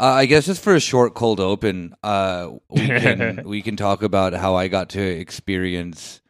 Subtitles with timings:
[0.00, 4.02] Uh, I guess just for a short cold open, uh, we can we can talk
[4.02, 6.20] about how I got to experience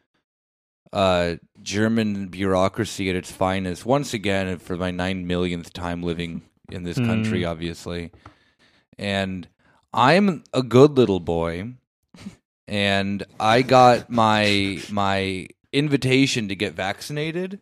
[0.91, 6.81] uh, German bureaucracy at its finest once again for my nine millionth time living in
[6.83, 7.49] this country, Mm.
[7.51, 8.11] obviously.
[8.97, 9.47] And
[9.93, 11.73] I'm a good little boy,
[12.67, 17.59] and I got my my invitation to get vaccinated,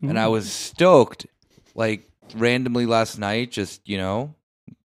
[0.00, 1.26] and I was stoked.
[1.74, 4.35] Like randomly last night, just you know,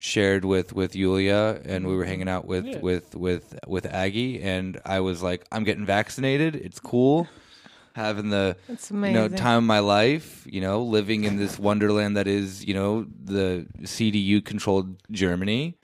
[0.00, 2.78] shared with with Yulia, and we were hanging out with Yeah.
[2.80, 6.56] with with with Aggie, and I was like, I'm getting vaccinated.
[6.56, 7.28] It's cool.
[7.94, 12.26] Having the you know time of my life, you know, living in this wonderland that
[12.26, 15.76] is you know the CDU controlled Germany,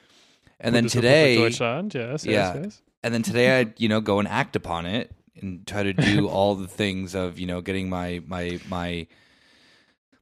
[0.61, 2.63] and then Bundesrepublik today, Deutschland, yes, yes, Yeah.
[2.63, 2.83] yes.
[3.03, 5.11] and then today I you know go and act upon it
[5.41, 9.07] and try to do all the things of you know getting my my my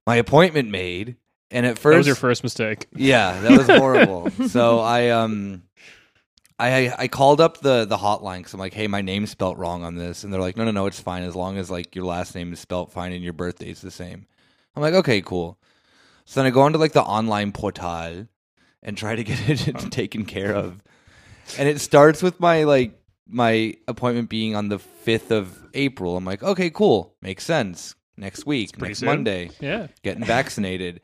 [0.07, 1.17] my appointment made.
[1.51, 2.87] And at That first, was your first mistake.
[2.95, 4.31] yeah, that was horrible.
[4.49, 5.63] so I um
[6.59, 9.83] I I called up the the hotline because I'm like, hey, my name's spelt wrong
[9.85, 12.05] on this, and they're like, no, no, no, it's fine as long as like your
[12.05, 14.27] last name is spelt fine and your birthday's the same.
[14.77, 15.59] I'm like, okay, cool.
[16.25, 18.27] So then I go onto like the online portal
[18.83, 19.59] and try to get it
[19.91, 20.83] taken care of,
[21.59, 26.17] and it starts with my like my appointment being on the fifth of April.
[26.17, 27.95] I'm like, okay, cool, makes sense.
[28.17, 29.07] Next week, next soon.
[29.07, 29.89] Monday Yeah.
[30.03, 31.01] getting vaccinated.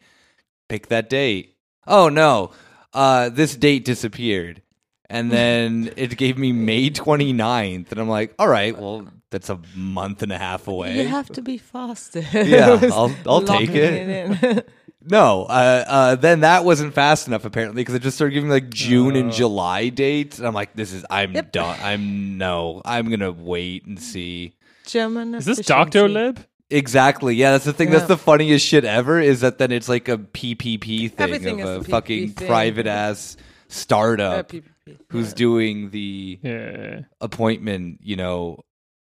[0.70, 1.56] Pick that date.
[1.86, 2.52] Oh no,
[2.94, 4.62] uh, this date disappeared.
[5.10, 7.90] And then it gave me May 29th.
[7.90, 10.96] And I'm like, all right, well, that's a month and a half away.
[11.02, 12.20] You have to be faster.
[12.32, 14.68] Yeah, I'll- I'll take locking it.
[15.04, 18.54] no, uh, uh, then that wasn't fast enough apparently because it just started giving me
[18.54, 19.32] like June and Oh.
[19.32, 20.38] July dates.
[20.38, 21.50] And I'm like, this is, I'm Yep.
[21.52, 21.78] done.
[21.82, 24.54] I'm no, I'm going to wait and see.
[24.86, 25.34] German.
[25.34, 26.06] Is this Dr.
[26.08, 26.44] Doctolib?
[26.70, 27.34] Exactly.
[27.34, 27.90] Yeah, that's the thing.
[27.90, 29.18] That's the funniest shit ever.
[29.20, 32.46] Is that then it's like a PPP thing Everything of a a fucking thing.
[32.46, 33.36] private ass
[33.68, 34.62] startup PPP.
[35.10, 35.34] who's Yeah.
[35.34, 37.00] doing the Yeah.
[37.20, 38.60] appointment, you know,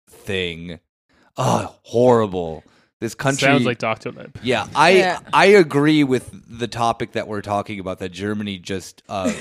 [0.10, 0.80] thing.
[1.36, 2.64] Oh, horrible.
[3.00, 4.38] This country Sounds like Doctolib.
[4.42, 5.20] yeah, I Yeah.
[5.32, 9.32] I agree with the topic that we're talking about that Germany just uh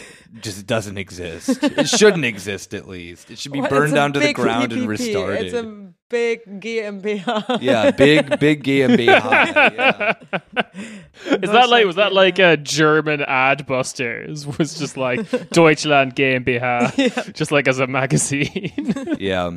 [0.40, 1.62] just doesn't exist.
[1.62, 3.30] It shouldn't exist at least.
[3.30, 4.88] It should be Well, burned down to the big ground and PPP.
[4.88, 5.46] restarted.
[5.46, 7.62] It's a big GmbH.
[7.62, 9.06] yeah, big big GmbH.
[9.06, 10.12] Yeah.
[11.26, 14.44] Is that like was that like a German Adbusters?
[14.58, 19.16] Was just like Deutschland GmbH, just like as a magazine.
[19.18, 19.50] Yeah,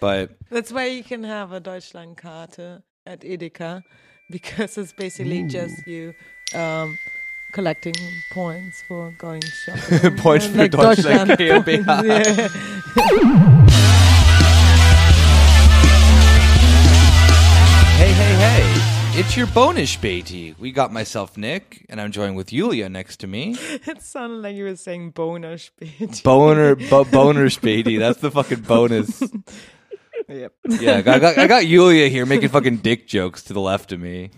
[0.00, 3.82] but That's why you can have a Deutschlandkarte at Edeka
[4.30, 6.14] because it's basically just you
[6.54, 6.96] um,
[7.52, 7.94] collecting
[8.30, 10.16] points for going shopping.
[10.16, 11.84] Points for Deutschland GmbH.
[12.04, 12.48] yeah.
[17.98, 20.54] hey, hey, hey, it's your bonus Beatty.
[20.58, 23.56] We got myself Nick, and I'm joined with Yulia next to me.
[23.86, 26.22] It sounded like you were saying boner speech.
[26.22, 27.96] Boner, bo- boner Beatty.
[27.96, 29.22] That's the fucking bonus.
[30.32, 30.52] Yep.
[30.80, 34.00] Yeah, I got, I got Yulia here making fucking dick jokes to the left of
[34.00, 34.30] me.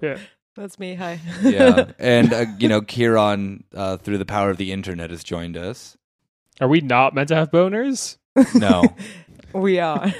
[0.00, 0.18] yeah.
[0.56, 0.94] That's me.
[0.94, 1.20] Hi.
[1.42, 5.54] Yeah, and uh, you know, Kieran, uh, through the power of the internet, has joined
[5.54, 5.98] us.
[6.62, 8.16] Are we not meant to have boners?
[8.54, 8.82] No,
[9.52, 10.10] we are.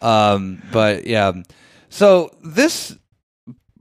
[0.00, 1.32] um, but yeah.
[1.88, 2.96] So this,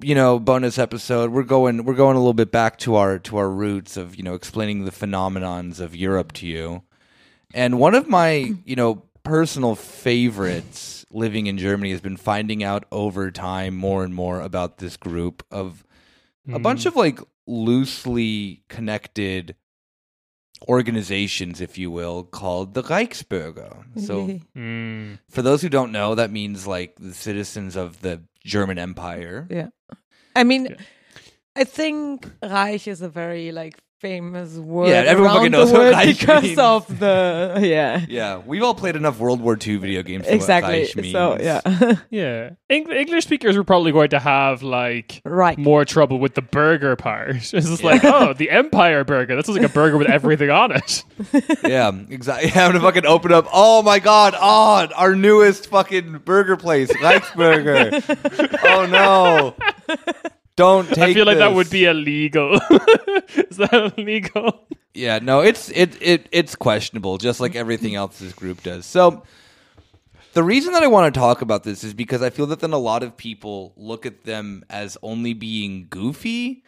[0.01, 3.37] you know, bonus episode, we're going we're going a little bit back to our to
[3.37, 6.81] our roots of you know explaining the phenomenons of Europe to you.
[7.53, 12.85] And one of my you know personal favorites living in Germany has been finding out
[12.91, 15.85] over time more and more about this group of
[16.51, 19.55] a bunch of like loosely connected
[20.67, 23.83] organizations, if you will, called the Reichsbürger.
[24.05, 25.19] So, Mm.
[25.29, 29.47] for those who don't know, that means like the citizens of the German Empire.
[29.49, 29.69] yeah.
[30.35, 30.75] I mean, Yeah.
[31.55, 34.89] I think Reich is a very like famous word.
[34.89, 36.59] Yeah, everyone fucking knows the what world Reich because means.
[36.59, 38.05] of the yeah.
[38.09, 40.25] Yeah, we've all played enough World War II video games.
[40.25, 41.01] To know what Exactly.
[41.01, 41.13] Means.
[41.13, 41.95] So yeah.
[42.09, 42.49] Yeah.
[42.69, 45.57] Eng- English speakers were probably going to have like right.
[45.57, 47.35] more trouble with the burger part.
[47.35, 49.37] It's just like, oh, the Empire burger.
[49.37, 51.03] That sounds like a burger with everything on it.
[51.63, 52.49] yeah, exactly.
[52.49, 53.47] Having to fucking open up.
[53.53, 54.35] Oh my god!
[54.37, 58.59] Oh, our newest fucking burger place, Reichsburger.
[58.63, 59.55] oh no!
[60.55, 60.97] Don't take.
[60.99, 62.53] I feel like that would be illegal.
[63.35, 64.67] Is that illegal?
[64.93, 68.85] Yeah, no, it's it it it's questionable, just like everything else this group does.
[68.85, 69.23] So
[70.33, 72.73] the reason that I want to talk about this is because I feel that then
[72.73, 76.63] a lot of people look at them as only being goofy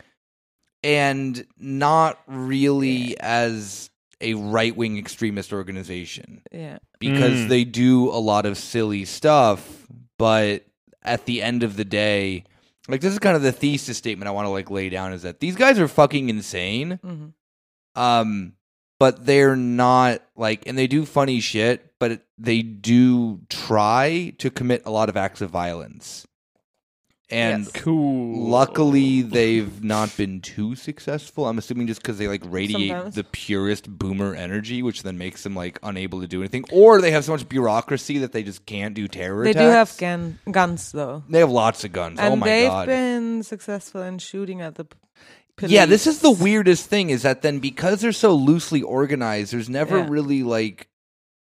[0.83, 3.89] and not really as
[4.21, 6.77] a right wing extremist organization Yeah.
[6.99, 7.49] because Mm.
[7.49, 9.85] they do a lot of silly stuff,
[10.17, 10.63] but
[11.03, 12.43] at the end of the day,
[12.87, 15.23] like this is kind of the thesis statement I want to like lay down is
[15.23, 16.99] that these guys are fucking insane.
[17.03, 17.33] Mhm.
[17.99, 18.53] Um,
[18.99, 24.49] but they're not like, and they do funny shit, but it, they do try to
[24.49, 26.25] commit a lot of acts of violence.
[27.31, 27.71] And Yes.
[27.73, 28.47] Cool.
[28.49, 31.47] luckily, they've not been too successful.
[31.47, 33.15] I'm assuming just because they like radiate Sometimes.
[33.15, 37.09] the purest boomer energy, which then makes them like unable to do anything, or they
[37.09, 39.65] have so much bureaucracy that they just can't do terror They attacks.
[39.65, 42.19] do have gun- guns though, They have lots of guns.
[42.19, 42.85] and oh my they've god!
[42.87, 44.85] been successful in shooting at the.
[45.57, 49.51] p- Yeah, this is the weirdest thing is that then because they're so loosely organized,
[49.51, 50.07] there's never Yeah.
[50.09, 50.89] really like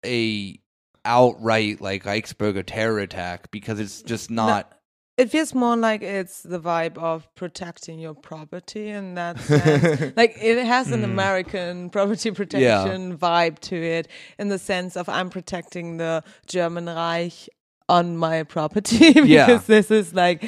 [0.05, 0.59] a
[1.05, 4.77] outright like Reichsbürger terror attack because it's just not.
[5.17, 9.51] It feels more like it's the vibe of protecting your property, and that's
[10.17, 11.05] like it has an Mm.
[11.05, 14.09] American property protection vibe to it,
[14.39, 17.49] in the sense of I'm protecting the German Reich
[17.89, 19.59] on my property because Yeah.
[19.67, 20.43] this is like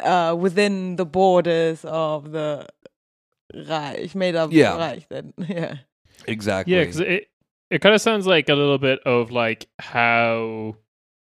[0.00, 2.66] uh, within the borders of the
[3.54, 4.76] Reich, made up Yeah.
[4.76, 5.08] Reich.
[5.08, 5.76] Then yeah,
[6.26, 6.74] exactly.
[6.74, 7.28] Yeah, because it
[7.70, 10.76] it kind of sounds like a little bit of like how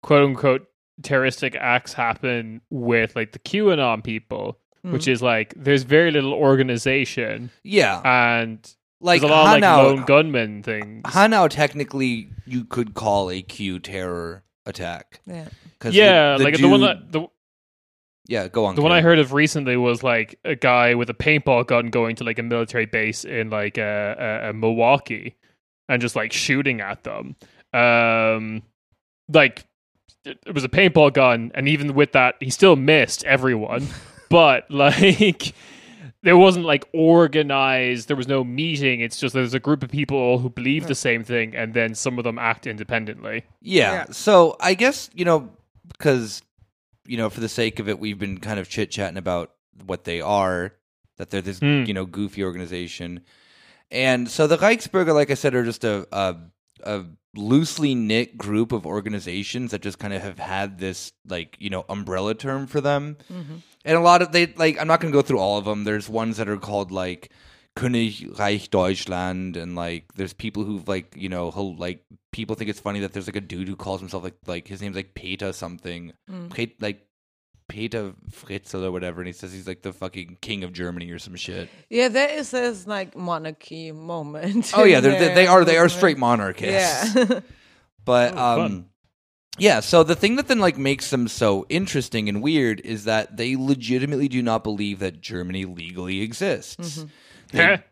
[0.03, 0.67] quote unquote
[1.03, 5.13] terroristic acts happen with like the QAnon people, which Mm.
[5.13, 8.59] is like there's very little organization yeah, and
[9.01, 11.03] like there's a lot of like lone gunman things.
[11.07, 15.21] Hanau technically you could call a Q terror attack.
[15.27, 15.49] yeah.
[15.81, 17.27] 'Cause yeah, the, like the one that the,
[18.29, 18.77] yeah, go on.
[18.77, 22.15] the one I heard of recently was like a guy with a paintball gun going
[22.17, 25.37] to like a military base in like a, uh, uh, Milwaukee
[25.89, 27.35] and just like shooting at them.
[27.73, 28.63] Um,
[29.29, 29.65] like
[30.25, 33.87] it it was a paintball gun, and even with that, he still missed everyone.
[34.31, 35.55] but like,
[36.23, 38.09] there wasn't like organized.
[38.09, 39.01] There was no meeting.
[39.01, 42.19] It's just there's a group of people who believe the same thing, and then some
[42.19, 43.45] of them act independently.
[43.61, 43.93] Yeah.
[43.93, 44.05] Yeah.
[44.13, 45.51] So I guess, you know,
[45.89, 46.43] because,
[47.07, 49.53] you know, for the sake of it, we've been kind of chit chatting about
[49.85, 50.73] what they are,
[51.17, 51.85] that they're this, Hmm.
[51.85, 53.21] you know, goofy organization.
[53.91, 56.37] And so the Reichsbürger, like I said, are just a, a,
[56.85, 61.71] a loosely knit group of organizations that just kind of have had this, like, you
[61.71, 63.17] know, umbrella term for them.
[63.33, 63.57] Mm-hmm.
[63.85, 65.85] And a lot of they, like, I'm not going to go through all of them.
[65.85, 67.31] There's ones that are called, like,
[67.75, 71.49] Königreich Deutschland, and like there's people who've like you know
[71.79, 74.69] like people think it's funny that there's like a dude who calls himself like like
[74.69, 76.77] his name's like Peter something, Mm.
[76.81, 77.07] Like
[77.69, 81.19] Peter Fritzl or whatever, and he says he's like the fucking king of Germany or
[81.19, 81.69] some shit.
[81.89, 84.73] Yeah, there is this like monarchy moment.
[84.77, 87.15] Oh yeah, they're, they their they are they are straight monarchists.
[87.15, 87.41] Yeah.
[88.05, 88.87] But Oh, um
[89.59, 93.37] yeah, so the thing that then like makes them so interesting and weird is that
[93.37, 97.05] they legitimately do not believe that Germany legally exists.
[97.53, 97.83] They-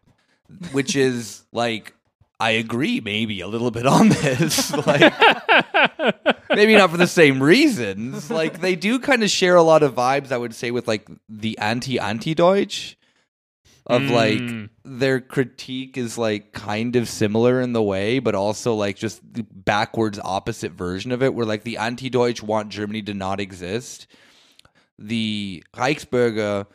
[0.72, 1.94] which is like
[2.40, 4.72] I agree maybe a little bit on this.
[4.86, 5.12] like
[6.60, 8.30] maybe not for the same reasons.
[8.30, 11.08] Like they do kind of share a lot of vibes I would say with like
[11.28, 12.96] the anti-anti-Deutsch
[13.86, 14.68] of like Mm.
[14.84, 19.44] their critique is like kind of similar in the way, but also like just the
[19.50, 24.06] backwards opposite version of it, where like the anti-Deutsch want Germany to not exist.
[24.98, 26.66] The Reichsbürger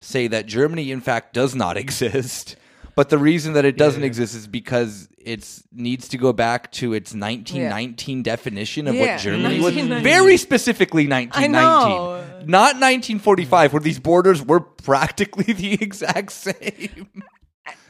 [0.00, 2.56] say that Germany, in fact, does not exist.
[2.94, 4.06] But the reason that it doesn't Yeah.
[4.06, 9.20] exist is because it needs to go back to its 1919 definition of Yeah, what
[9.20, 9.74] Germany was.
[9.74, 10.04] 1919.
[10.04, 11.90] Very specifically 1919.
[11.90, 12.24] know.
[12.46, 17.12] Not 1945, where these borders were practically the exact same.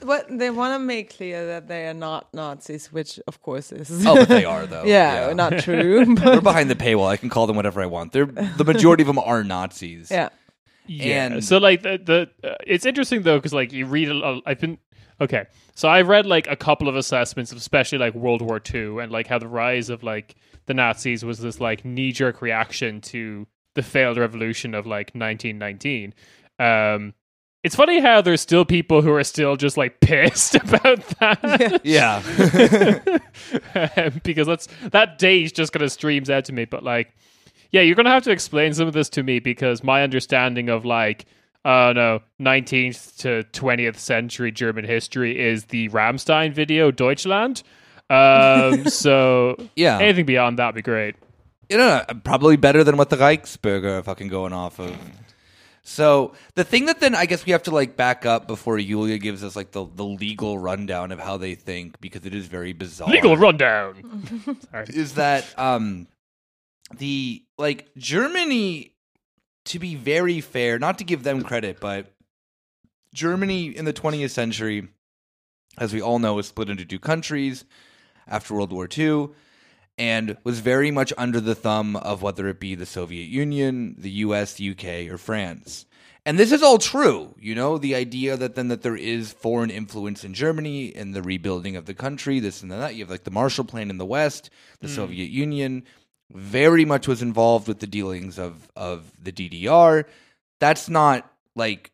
[0.05, 4.05] But they want to make clear that they are not Nazis, which of course is.
[4.07, 4.85] Oh, but they are, though.
[4.87, 5.33] yeah, Yeah.
[5.33, 6.05] not true.
[6.15, 7.09] We're behind the paywall.
[7.09, 8.13] I can call them whatever I want.
[8.13, 10.11] They're the majority of them are Nazis.
[10.11, 10.29] yeah,
[10.87, 11.27] Yeah.
[11.27, 14.43] And- so like the the uh, it's interesting though because like you read a lot.
[14.45, 14.79] I've been
[15.23, 15.47] okay.
[15.75, 19.27] So I've read like a couple of assessments especially like World War II and like
[19.27, 20.35] how the rise of like
[20.67, 26.15] the Nazis was this like knee jerk reaction to the failed revolution of like 1919.
[26.59, 27.15] Um,
[27.65, 31.81] it's funny how there's still people who are still just like pissed about that.
[31.85, 32.21] Yeah.
[34.25, 36.65] because that's that date just kind of streams out to me.
[36.65, 37.15] But like,
[37.71, 40.85] yeah, you're gonna have to explain some of this to me because my understanding of
[40.85, 41.27] like,
[41.65, 47.63] uh no, 19th to 20th century German history is the Rammstein video Deutschland.
[48.11, 49.99] Um, so yeah.
[49.99, 51.15] anything beyond that would be great.
[51.69, 54.95] you know, probably better than what the Reichsbürger are fucking going off of.
[55.85, 59.19] So the thing that then I guess we have to like back up before Yulia
[59.19, 62.73] gives us like the, the legal rundown of how they think because it is very
[62.73, 63.09] bizarre.
[63.09, 64.23] Legal rundown.
[64.89, 66.07] Is that um
[66.99, 68.92] the like Germany
[69.67, 72.13] to be very fair, not to give them credit, but
[73.15, 74.89] Germany in the 20th century
[75.79, 77.65] as we all know was split into two countries
[78.27, 79.29] after World War II
[79.99, 84.11] and was very much under the thumb of whether it be the Soviet Union, the
[84.11, 85.87] US, the UK or France.
[86.25, 87.35] and this is all true.
[87.41, 91.23] You know, the idea that then that there is foreign influence in Germany and the
[91.23, 92.95] rebuilding of the country, this and that.
[92.95, 94.49] You have like the Marshall Plan in the West,
[94.81, 94.95] the hmm.
[94.95, 95.83] Soviet Union,
[96.35, 100.05] very much was involved with the dealings of of the DDR.
[100.61, 101.93] That's not like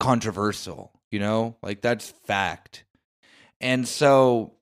[0.00, 2.84] controversial, you know, like that's fact.
[3.60, 4.54] And so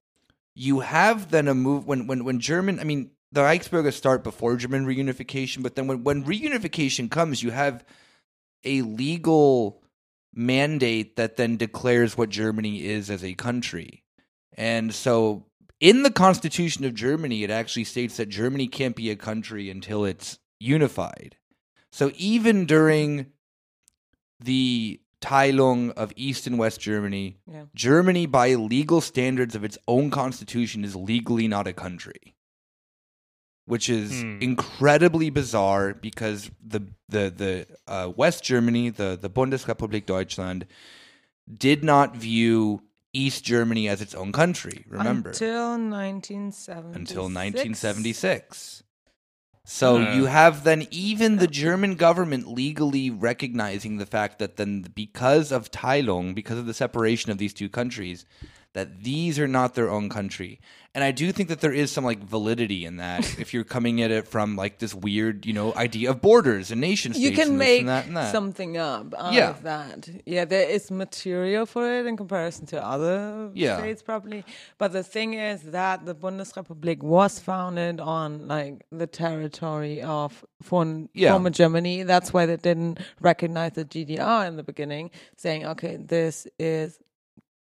[0.54, 2.80] you have then a move when when when German.
[2.80, 7.50] I mean, the Reichsbürger start before German reunification, but then when when reunification comes, you
[7.50, 7.84] have
[8.64, 9.82] a legal
[10.34, 14.04] mandate that then declares what Germany is as a country.
[14.56, 15.46] And so
[15.82, 20.04] in the Constitution of Germany, it actually states that Germany can't be a country until
[20.04, 21.36] it's unified.
[21.90, 23.32] So even during
[24.38, 27.64] the Teilung of East and West Germany, Yeah.
[27.74, 32.34] Germany, by legal standards of its own constitution, is legally not a country.
[33.64, 34.38] Which is Hmm.
[34.40, 40.66] incredibly bizarre because the the the uh, West Germany, the the Bundesrepublik Deutschland,
[41.66, 42.82] did not view
[43.12, 44.84] East Germany as its own country.
[44.88, 46.96] Remember Until 1976.
[46.96, 48.82] until 1976.
[49.64, 50.14] So Uh.
[50.14, 55.70] you have then even the German government legally recognizing the fact that then because of
[55.70, 58.24] Teilung, because of the separation of these two countries,
[58.74, 60.58] that these are not their own country.
[60.94, 64.00] And I do think that there is some like validity in that if you're coming
[64.02, 67.32] at it from like this weird, you know, idea of borders and nation states You
[67.36, 68.32] can and make and that and that.
[68.32, 69.50] something up out Yeah.
[69.50, 70.08] of that.
[70.26, 73.78] Yeah, there is material for it in comparison to other Yeah.
[73.78, 74.44] states, probably.
[74.78, 80.44] But the thing is that the Bundesrepublik was founded on like the territory of
[81.14, 81.30] Yeah.
[81.32, 82.02] former Germany.
[82.04, 86.98] That's why they didn't recognize the GDR in the beginning, saying, "Okay, this is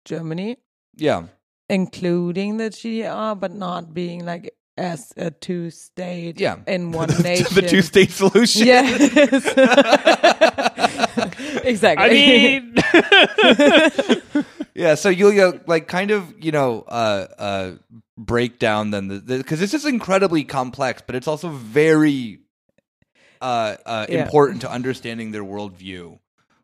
[0.04, 0.56] Germany."
[0.96, 1.24] Yeah.
[1.68, 6.56] including the GDR, but not being like as a two state Yeah.
[6.66, 7.46] in one nation.
[7.54, 8.66] the two state solution.
[8.66, 9.00] Yes.
[11.64, 12.04] exactly.
[12.04, 12.74] I mean,
[14.74, 17.72] Yeah, so Yulia, like, kind of, you know, uh, uh,
[18.16, 22.38] break down then the because this is incredibly complex, but it's also very
[23.42, 24.22] uh, uh, Yeah.
[24.24, 26.18] important to understanding their worldview,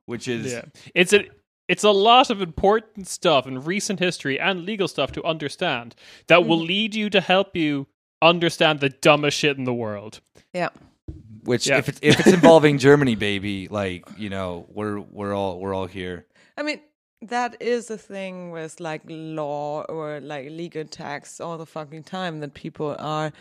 [0.07, 0.63] which is yeah,
[0.95, 1.25] it's a
[1.69, 5.95] it's a lot of important stuff in recent history and legal stuff to understand
[6.29, 7.87] that will lead you to help you
[8.23, 10.21] understand the dumbest shit in the world.
[10.53, 10.69] yeah.
[11.45, 11.79] which Yeah.
[11.79, 15.87] if it's if it's involving Germany, baby, like you know, we're we're all we're all
[15.87, 16.27] here.
[16.57, 16.81] I mean,
[17.23, 22.41] that is the thing with like law or like legal text all the fucking time
[22.41, 23.33] that people are.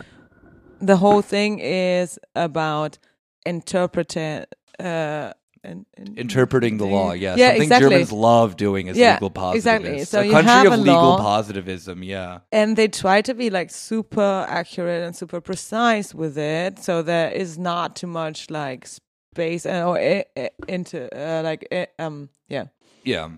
[0.82, 2.98] The whole thing is about
[3.46, 4.46] interpreting.
[4.80, 5.34] Uh,
[5.72, 7.90] in, in- Interpreting the law, yeah, Yeah, something exactly.
[7.90, 9.86] Germans love doing is Yeah, legal positivism.
[9.86, 10.06] exactly.
[10.06, 12.40] So a you country have of a legal law- positivism, yeah.
[12.52, 17.32] and they try to be like super accurate and super precise with it so there
[17.32, 18.88] is not too much like
[19.34, 22.66] space uh, or uh, uh, into uh, like uh, um yeah
[23.04, 23.30] Yeah.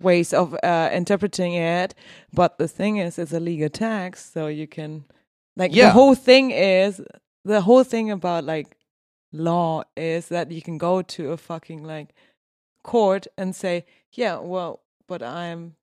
[0.00, 1.94] ways of uh, interpreting it
[2.32, 5.04] but the thing is it's a legal text so you can
[5.56, 5.86] like Yeah.
[5.86, 7.00] the whole thing is
[7.44, 8.76] the whole thing about like
[9.34, 12.14] law is that you can go to a fucking like
[12.84, 15.74] court and say yeah well but i'm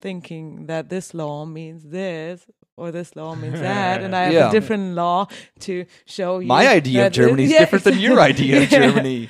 [0.00, 4.48] thinking that this law means this or this law means that and i have Yeah.
[4.48, 5.26] a different law
[5.60, 9.28] to show you My idea of Germany is Yeah, different than your idea of Germany.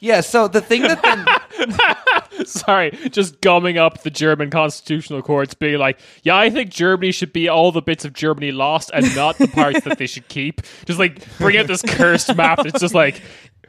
[0.00, 1.24] Yeah, so the thing that then
[2.46, 7.32] Sorry, just gumming up the German constitutional courts, being like, "Yeah, I think Germany should
[7.32, 10.62] be all the bits of Germany lost, and not the parts that they should keep."
[10.84, 12.60] Just like bring out this cursed map.
[12.66, 13.22] It's just like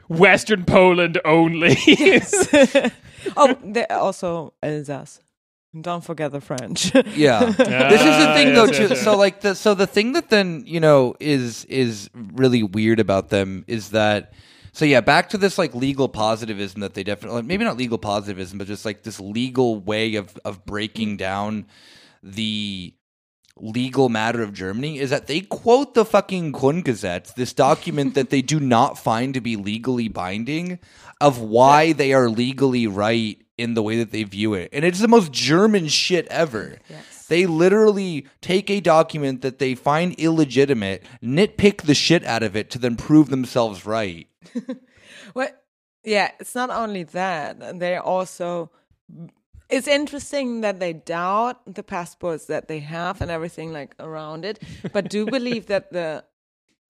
[0.08, 1.76] Western Poland only.
[3.36, 5.20] oh they also alsace
[5.80, 7.44] don't forget the french yeah.
[7.46, 8.86] this is the thing yes, though yes, too.
[8.88, 9.02] yes.
[9.02, 13.30] So like the so the thing that then, you know, is is really weird about
[13.30, 14.32] them is that
[14.74, 18.58] so yeah, back to this like legal positivism that they definitely maybe not legal positivism,
[18.58, 21.18] but just like this legal way of of breaking mm.
[21.18, 21.66] down
[22.24, 22.92] the
[23.56, 28.42] legal matter of Germany is that they quote the fucking Grundgesetz, this document that they
[28.42, 30.80] do not find to be legally binding,
[31.20, 34.70] of why they are legally right in the way that they view it.
[34.72, 36.78] And it's the most German shit ever.
[36.90, 37.13] Yes.
[37.28, 42.70] They literally take a document that they find illegitimate, nitpick the shit out of it
[42.70, 44.28] to then prove themselves right.
[45.34, 45.48] Well,
[46.04, 47.78] yeah, it's not only that.
[47.78, 48.70] They also.
[49.70, 54.62] It's interesting that they doubt the passports that they have and everything like around it,
[54.92, 56.24] but do believe that the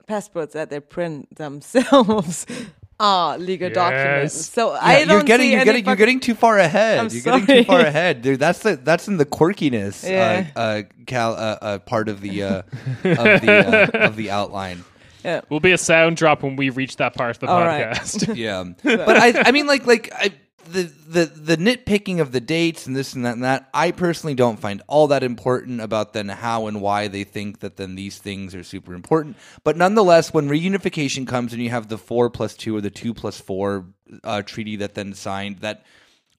[0.07, 2.45] passports that they print themselves
[2.99, 4.33] are legal documents.
[4.47, 6.99] So Yeah, I don't you're getting see you're any getting you're getting too far ahead.
[6.99, 8.39] I'm you're getting too far ahead, dude.
[8.39, 10.47] That's the that's in the quirkiness Yeah.
[10.55, 14.83] uh, uh, cal uh, uh, part of the uh, of the uh, of the outline.
[15.25, 15.41] Yeah.
[15.49, 17.87] Will be a sound drop when we reach that part of the All right.
[17.95, 18.35] podcast.
[18.37, 20.31] yeah but i i mean like like i
[20.71, 24.33] the, the the nitpicking of the dates and this and that and that i personally
[24.35, 28.17] don't find all that important about then how and why they think that then these
[28.17, 32.55] things are super important but nonetheless when reunification comes and you have the four plus
[32.55, 33.85] two or the two plus four
[34.23, 35.83] uh, treaty that then signed that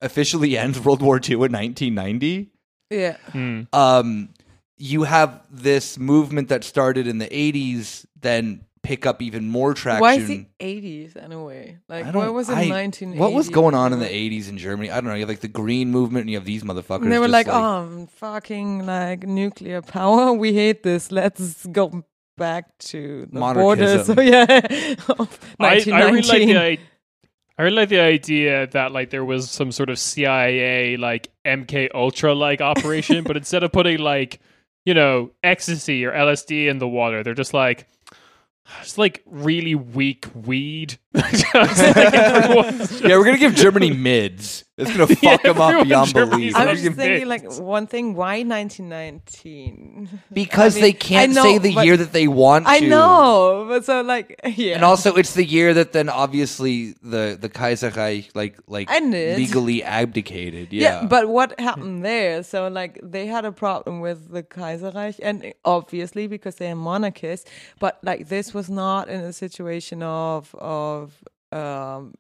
[0.03, 2.51] officially ends world war ii in 1990
[2.91, 3.17] Yeah.
[3.73, 4.29] um,
[4.79, 10.01] you have this movement that started in the 80s then pick up even more traction
[10.01, 11.79] Why is it 80s anyway?
[11.89, 13.19] Like, I what was it nineteen?
[13.19, 14.91] What was going on in the 80s in Germany?
[14.91, 15.15] I don't know.
[15.15, 17.03] You have like the Green Movement and you have these motherfuckers.
[17.03, 20.33] And they were just, like, oh, fucking like nuclear power.
[20.47, 21.11] We hate this.
[21.11, 22.05] Let's go
[22.37, 24.09] back to the borders.
[24.09, 24.17] Monarchism.
[24.17, 26.79] So yeah, of I, I really like the I,
[27.59, 31.89] I really like the idea that like there was some sort of CIA like MK
[31.93, 34.41] Ultra like operation, but instead of putting like
[34.85, 37.89] you know ecstasy or LSD in the water, they're just like
[38.81, 40.99] it's like really weak weed.
[41.13, 44.65] Like yeah, we're to give Germany mids.
[44.79, 46.55] It's going to fuck them up beyond belief.
[46.55, 50.09] I was gonna just thinking, like, one thing, why 1919?
[50.33, 52.89] Because I mean, they can't know, say the year that they want I to.
[52.89, 54.75] know, but so, like, yeah.
[54.75, 59.17] And also, it's the year that then obviously the the Kaiserreich like like I knew
[59.17, 59.39] it.
[59.39, 60.73] legally abdicated.
[60.73, 61.01] yeah.
[61.01, 62.43] Yeah, but what happened there?
[62.43, 67.99] So, like, they had a problem with the Kaiserreich, and obviously because they're monarchists, but
[68.03, 71.15] like, this was not in a situation of, of,
[71.51, 72.15] um,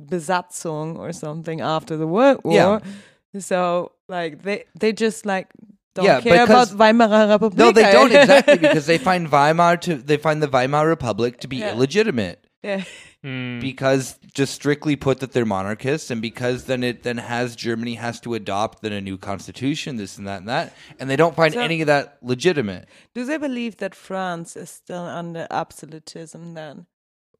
[0.00, 2.54] Besatzung or something after the World War.
[2.54, 3.40] Yeah.
[3.40, 5.48] So, like, they, they just, like,
[5.94, 7.58] don't Yeah, care about because- Weimarer Republic.
[7.58, 11.48] no, they don't exactly because they find Weimar to they find the Weimar Republic to
[11.48, 11.72] be Yeah.
[11.72, 12.46] illegitimate.
[12.62, 12.84] yeah.
[13.24, 13.58] Hmm.
[13.60, 18.20] because just strictly put that they're monarchists and because then it then has germany has
[18.20, 21.54] to adopt then a new constitution this and that and that and they don't find
[21.54, 26.86] So- any of that legitimate Do they believe that France is still under absolutism then?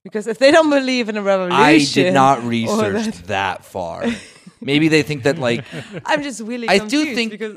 [0.06, 3.58] Because if they don't believe in a revolution, i did not or research that- that
[3.64, 3.98] far
[4.70, 5.64] maybe they think that like
[6.10, 6.68] I'm just really.
[6.68, 7.56] I do think- because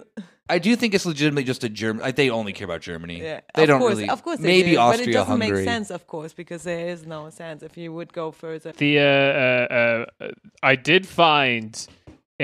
[0.55, 3.41] i do think it's legitimately just a german like they only care about germany yeah,
[3.55, 5.59] they of don't course, really Of course, they maybe do, but it austria doesn't hungary
[5.63, 8.71] make sense, of course, because there is no sense if you would go further.
[8.83, 9.03] the uh,
[9.45, 10.31] uh, uh,
[10.71, 11.71] I did find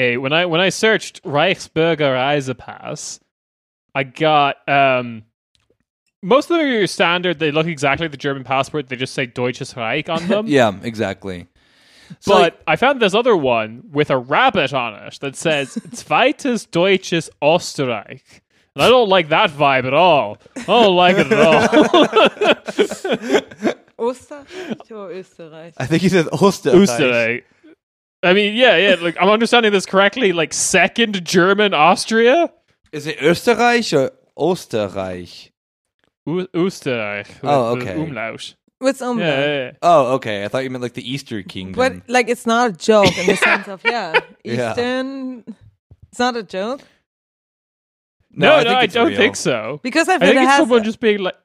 [0.03, 3.01] a when I when I searched Reichsbürger Reisepass,
[3.99, 5.23] I got um
[6.25, 7.39] most of them are your standard.
[7.39, 8.89] They look exactly like the German passport.
[8.89, 10.47] They just say Deutsches Reich on them.
[10.47, 11.47] yeah exactly
[12.19, 16.69] So, But I found this other one with a rabbit on it that says Zweites
[16.69, 18.41] Deutsches Österreich.
[18.75, 20.37] And I don't like that vibe at all.
[20.57, 21.61] I don't like it at all.
[23.97, 25.73] Österreich or Österreich?
[25.77, 26.81] i think he says Österreich.
[26.81, 27.43] Österreich.
[28.23, 28.95] I mean, yeah, yeah.
[28.99, 30.33] Like I'm understanding this correctly.
[30.33, 32.51] Like second German Austria,
[32.91, 35.51] is it österreich or österreich
[36.27, 37.27] Ö- Österreich.
[37.43, 37.95] Oh, okay.
[38.01, 38.55] Umlaut.
[38.79, 39.71] What's on Yeah, yeah, yeah.
[39.81, 42.73] oh okay i thought you meant like the easter kingdom But like, it's not a
[42.73, 44.71] joke in the sense of yeah, Yeah.
[44.71, 45.45] Eastern.
[46.11, 46.81] It's not a joke
[48.31, 49.17] No, I no, I don't real.
[49.17, 49.79] think so.
[49.81, 51.35] because if I it think it's has someone just being like,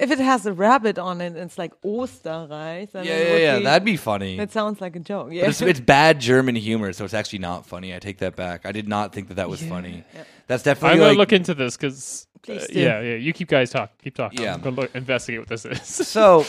[0.00, 2.90] if it has a rabbit on it, and it's like Österreich.
[2.90, 5.26] Then yeah yeah yeah be- that'd be funny That sounds like a joke.
[5.28, 7.94] But Yeah, it's, it's bad German humor, so it's actually not funny.
[7.94, 8.66] I take that back.
[8.66, 10.02] I did not think that that was funny.
[10.14, 10.24] Yeah.
[10.48, 10.94] That's definitely.
[10.94, 12.80] I'm gonna like, look into this because, Please do.
[12.80, 13.14] yeah, yeah.
[13.16, 14.40] You keep guys talk, keep talking.
[14.40, 14.54] Yeah.
[14.54, 15.82] I'm gonna look, investigate what this is.
[16.08, 16.44] so.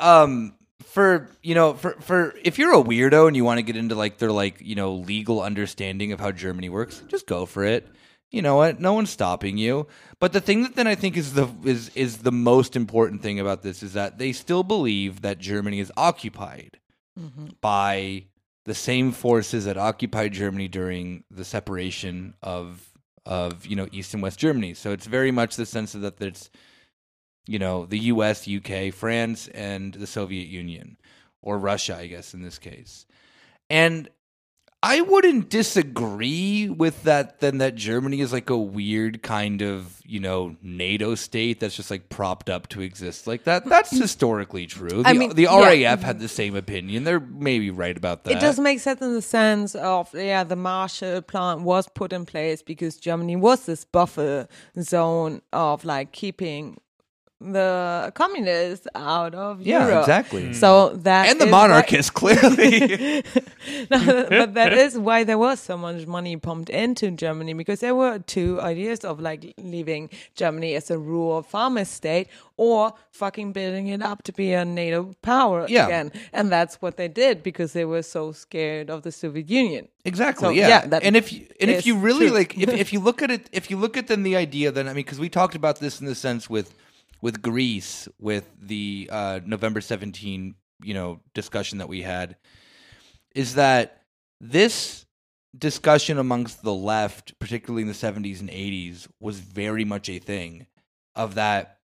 [0.00, 0.54] Um,
[0.84, 3.94] for you know, for for if you're a weirdo and you want to get into
[3.94, 7.86] like their like you know legal understanding of how Germany works, just go for it.
[8.30, 8.80] You know what?
[8.80, 9.86] No one's stopping you.
[10.20, 13.40] But the thing that then I think is the is is the most important thing
[13.40, 16.78] about this is that they still believe that Germany is occupied
[17.60, 18.24] by
[18.64, 22.86] the same forces that occupied Germany during the separation of
[23.28, 24.74] of you know East and West Germany.
[24.74, 26.50] So it's very much the sense of that it's
[27.46, 30.96] you know the U.S., UK, France, and the Soviet Union
[31.42, 33.06] or Russia, I guess in this case,
[33.70, 34.08] and.
[34.80, 37.40] I wouldn't disagree with that.
[37.40, 41.90] Then that Germany is like a weird kind of you know NATO state that's just
[41.90, 43.64] like propped up to exist like that.
[43.64, 44.00] That's mm.
[44.00, 45.02] historically true.
[45.02, 45.90] The, I mean, the yeah.
[45.90, 47.02] RAF had the same opinion.
[47.02, 48.36] They're maybe right about that.
[48.36, 52.24] It does make sense in the sense of yeah, the Marshall Plan was put in
[52.24, 54.46] place because Germany was this buffer
[54.80, 56.78] zone of like keeping
[57.40, 60.00] the communists out of Yeah, Europe.
[60.00, 60.46] exactly.
[60.46, 60.52] Hmm.
[60.54, 63.22] So that and the is why- monarchists clearly.
[63.90, 67.94] no, but that is why there was so much money pumped into Germany because there
[67.94, 73.86] were two ideas of like leaving Germany as a rural farmer state or fucking building
[73.88, 75.86] it up to be a NATO power Yeah.
[75.86, 76.12] again.
[76.32, 79.88] And that's what they did because they were so scared of the Soviet Union.
[80.04, 80.46] Exactly.
[80.46, 80.68] So, yeah.
[80.88, 82.36] yeah, and if you, and if you really true.
[82.36, 84.86] like, if, if you look at it, if you look at then the idea, then
[84.88, 86.74] I mean, because we talked about this in the sense with
[87.20, 92.36] with Greece with the uh, November 17, you know, discussion that we had
[93.34, 94.02] is that
[94.40, 95.06] this
[95.56, 100.66] discussion amongst the left, particularly in the 70s and 80s, was very much a thing
[101.14, 101.78] of that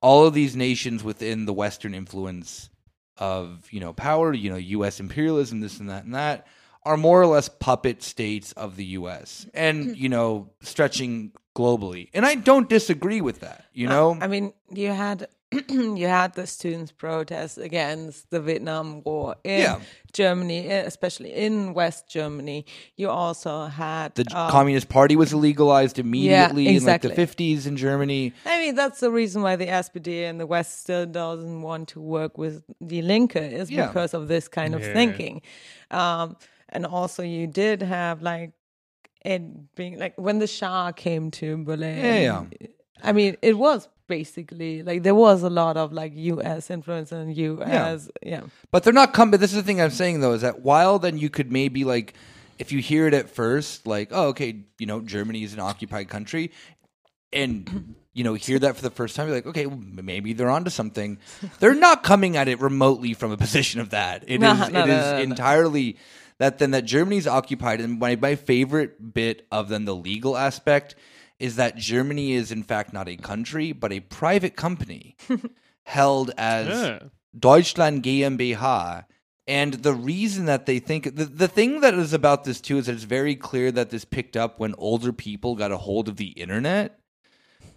[0.00, 2.70] all of these nations within the Western influence
[3.18, 6.46] of, you know, power, you know, US imperialism, this and that and that,
[6.84, 12.08] are more or less puppet states of the US and, you know, stretching globally.
[12.14, 14.16] And I don't disagree with that, you know?
[14.20, 15.28] I mean, you had
[15.68, 19.80] you had the students' protests against the Vietnam War in Yeah.
[20.12, 22.64] Germany, eh, especially in West Germany.
[22.96, 27.10] You also had the uh, Communist Party was illegalized immediately exactly.
[27.10, 28.32] in like the 50s in Germany.
[28.46, 32.00] I mean, that's the reason why the SPD in the West still doesn't want to
[32.00, 33.88] work with the Linke is Yeah.
[33.88, 34.92] because of this kind of Yeah.
[34.92, 35.42] thinking.
[35.90, 36.36] Um,
[36.70, 38.52] and also, you did have like
[39.24, 41.98] it being like when the Shah came to Berlin.
[41.98, 42.18] Yeah,
[42.60, 42.66] yeah.
[43.02, 46.70] I mean, it was basically like there was a lot of like U.S.
[46.70, 48.10] influence and U.S.
[48.22, 48.42] Yeah.
[48.70, 49.38] But they're not coming.
[49.40, 52.14] This is the thing I'm saying though is that while then you could maybe like,
[52.58, 56.08] if you hear it at first, like, oh, okay, you know, Germany is an occupied
[56.08, 56.50] country,
[57.32, 60.50] and you know, hear that for the first time, you're like, okay, well, maybe they're
[60.50, 61.18] onto something.
[61.60, 64.24] They're not coming at it remotely from a position of that.
[64.24, 65.18] It is No, no, it no, is no, no.
[65.20, 65.96] entirely
[66.40, 70.94] that then that Germany's occupied, and my my favorite bit of then the legal aspect
[71.38, 75.16] is that Germany is in fact not a country but a private company
[75.84, 76.98] held as Yeah.
[77.38, 79.04] Deutschland GmbH.
[79.46, 82.86] And the reason that they think the, the thing that is about this too is
[82.86, 86.16] that it's very clear that this picked up when older people got a hold of
[86.16, 86.98] the internet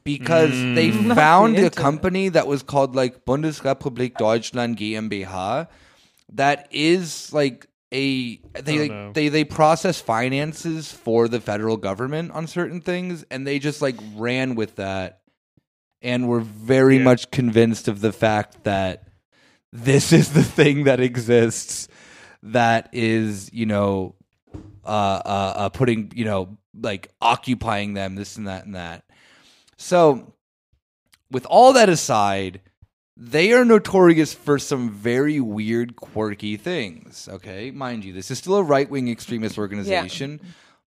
[0.06, 0.76] because mm.
[0.76, 5.68] they Not found the a company that was called like Bundesrepublik Deutschland GmbH
[6.32, 9.12] that is like a they Oh, no.
[9.14, 13.96] they they process finances for the federal government on certain things and they just like
[14.16, 15.22] ran with that
[16.02, 17.04] and were very Yeah.
[17.04, 19.08] much convinced of the fact that
[19.72, 21.88] this is the thing that exists
[22.42, 24.16] that is you know
[24.86, 29.06] uh, uh, uh putting you know like occupying them this and that and that
[29.78, 30.34] so
[31.32, 32.60] with all that aside
[33.16, 38.56] they are notorious for some very weird quirky things okay mind you this is still
[38.56, 40.40] a right-wing extremist organization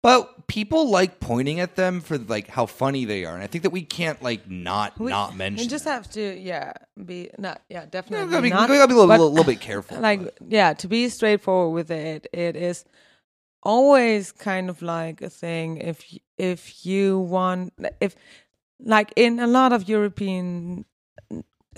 [0.02, 3.62] but people like pointing at them for like how funny they are and i think
[3.62, 5.92] that we can't like not We- not mention You just that.
[5.92, 6.72] have to, yeah,
[7.04, 8.70] be not, yeah, Yeah, we definitely gotta be, not.
[8.70, 9.98] we gotta be a little, but- little, little bit careful.
[10.10, 12.84] like but- yeah to be straightforward with it it is
[13.62, 16.04] always kind of like a thing if
[16.36, 18.14] if you want if
[18.80, 20.84] like in a lot of european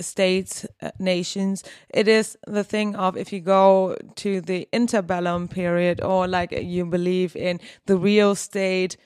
[0.02, 6.00] states uh, nations it is the thing of if you go to the interbellum period
[6.02, 8.96] or like you believe in the real state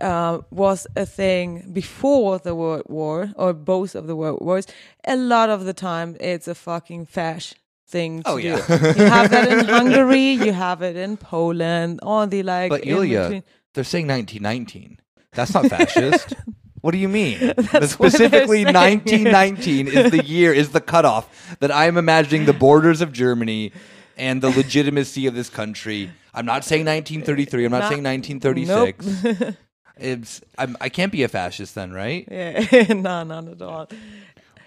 [0.00, 4.66] uh, was a thing before the World War or both of the World Wars.
[5.06, 7.54] A lot of the time, it's a fucking fash
[7.88, 8.42] thing to Oh, do.
[8.48, 8.56] yeah.
[8.58, 12.70] you have that in Hungary, you have it in Poland, all the like.
[12.70, 13.42] But Ilya, between-
[13.74, 15.00] they're saying 1919.
[15.32, 16.34] That's not fascist.
[16.80, 17.38] what do you mean?
[17.82, 23.72] Specifically, 1919 is the year, is the cutoff that I'm imagining the borders of Germany
[24.16, 26.10] and the legitimacy of this country.
[26.34, 27.64] I'm not saying 1933.
[27.64, 29.24] I'm not, Not- saying 1936.
[29.24, 29.54] Nope.
[30.00, 32.26] It's I'm, I can't be a fascist then, right?
[32.30, 33.88] yeah, no, not at all.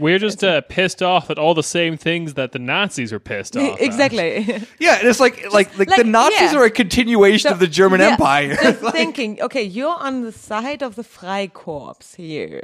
[0.02, 3.56] We're just uh, pissed off at all the same things that the Nazis are pissed
[3.56, 3.74] off.
[3.74, 3.82] at.
[3.82, 4.62] exactly.
[4.80, 6.58] Yeah, and it's like like like, the Nazis yeah.
[6.60, 8.56] are a continuation So, of the German yeah, Empire.
[8.62, 12.64] Just Like- thinking, okay, you're on the side of the Freikorps here.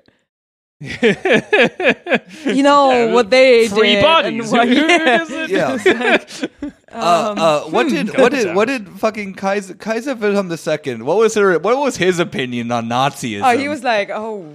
[0.79, 4.51] You know Yeah, what they Free did bodies.
[4.51, 5.73] and what- Who yeah.
[5.73, 6.51] is it?
[6.91, 11.01] Uh, uh, what did what did what did fucking Kaiser Kaiser Wilhelm II?
[11.03, 11.59] What was her?
[11.59, 13.41] What was his opinion on Nazism?
[13.43, 14.45] Oh, he was like, oh.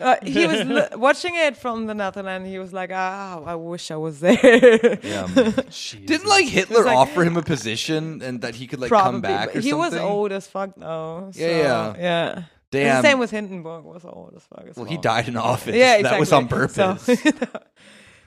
[0.00, 0.60] Uh, he was
[0.92, 2.48] l- watching it from the Netherlands.
[2.48, 4.98] He was like, ah, I wish I was there.
[5.02, 5.26] Yeah.
[6.06, 9.20] Didn't like Hitler like- offer him a position and that he could like Probably, come
[9.20, 11.30] back or he was old as fuck though.
[11.32, 11.94] So, Yeah, yeah.
[11.98, 12.42] yeah.
[12.72, 13.02] Damn.
[13.02, 14.84] The same with Hindenburg was old as fuck as well.
[14.84, 15.74] well, he died in office.
[15.74, 16.10] Yeah, exactly.
[16.10, 17.04] That was on purpose.
[17.32, 17.48] So-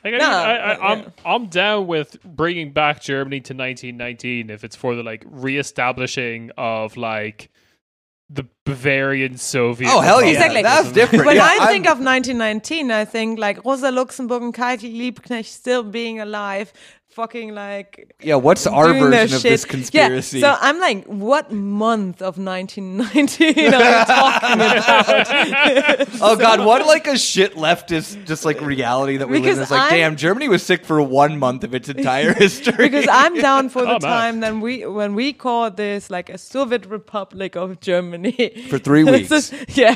[0.06, 1.10] Like, I no, mean, I, I, I'm yeah.
[1.26, 6.98] I'm down with bringing back Germany to 1919 if it's for the like reestablishing of
[6.98, 7.50] like
[8.30, 9.90] the Bavarian Soviet.
[9.92, 10.32] Oh, hell yeah.
[10.32, 10.62] Exactly.
[10.64, 11.26] That's different.
[11.26, 15.46] when Yeah, I I'm- think of 1919, I think like Rosa Luxemburg and Karl Liebknecht
[15.46, 16.72] still being alive,
[17.13, 19.43] fucking like Yeah, what's our version of shit.
[19.43, 20.39] this conspiracy?
[20.39, 26.08] Yeah, so I'm like, what month of 1919 are we talking about?
[26.21, 29.49] oh god, what like a shit leftist just like reality that we live in.
[29.52, 32.89] Because It's like, I'm- damn, Germany was sick for one month of its entire history.
[32.89, 36.38] because I'm down for the Oh, time then we when we call this like a
[36.38, 39.32] Soviet Republic of Germany For three weeks.
[39.32, 39.95] is- yeah.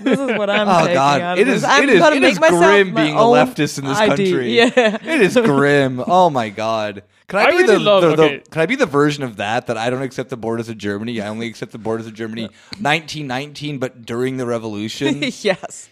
[0.00, 1.20] This is what I'm Oh taking God!
[1.20, 1.70] out It of is this.
[1.70, 4.08] I'm it is gonna make myself grim my being a leftist in this ID.
[4.30, 4.56] country.
[4.56, 4.70] Yeah.
[5.02, 6.00] It is grim.
[6.06, 7.02] Oh my God!
[7.28, 9.36] Can I, I be really the, love- the, the- Can I be the version of
[9.36, 11.20] that that I don't accept the borders of Germany?
[11.20, 12.42] I only accept the borders of Germany
[12.80, 15.22] 1919, but during the revolution.
[15.40, 15.88] yes.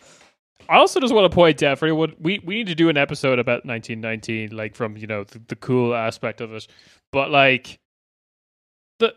[0.68, 2.96] I also just want to point out for anyone, we, we need to do an
[2.96, 6.66] episode about 1919, like from, you know, the, the cool aspect of it.
[7.12, 7.80] But, like,
[9.00, 9.12] the.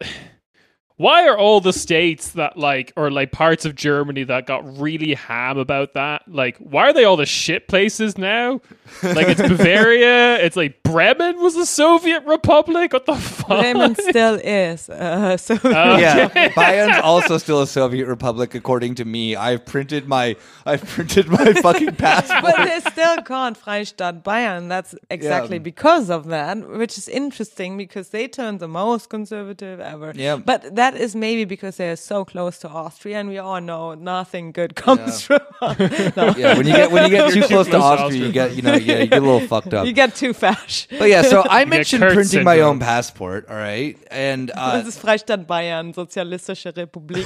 [0.97, 5.15] Why are all the states that like or like parts of Germany that got really
[5.15, 6.21] ham about that?
[6.27, 8.61] Like, why are they all the shit places now?
[9.01, 12.93] Like it's Bavaria, it's like Bremen was a Soviet republic.
[12.93, 13.47] What the fuck?
[13.47, 14.87] Bremen still is.
[14.87, 19.35] Uh, so Uh, Yeah, Bayern's also still a Soviet republic, according to me.
[19.35, 22.43] I've printed my I've printed my fucking passport.
[22.43, 24.69] but they still called Freistaat Bayern.
[24.69, 25.63] That's exactly Yeah.
[25.63, 30.11] because of that, which is interesting because they turned the most conservative ever.
[30.15, 30.35] Yeah.
[30.35, 33.93] But that is maybe because they are so close to Austria, and we all know
[33.93, 35.41] nothing good comes from.
[35.61, 36.33] no.
[36.37, 38.55] Yeah, when you get when you get too close to close to Austria, you get
[38.55, 39.85] you know yeah you get a little fucked up.
[39.85, 40.89] You get too fast.
[40.89, 43.47] But yeah, so I mentioned Kurt printing my own passport.
[43.49, 47.25] All right, and uh, Das ist Freistaat Bayern, Sozialistische Republik.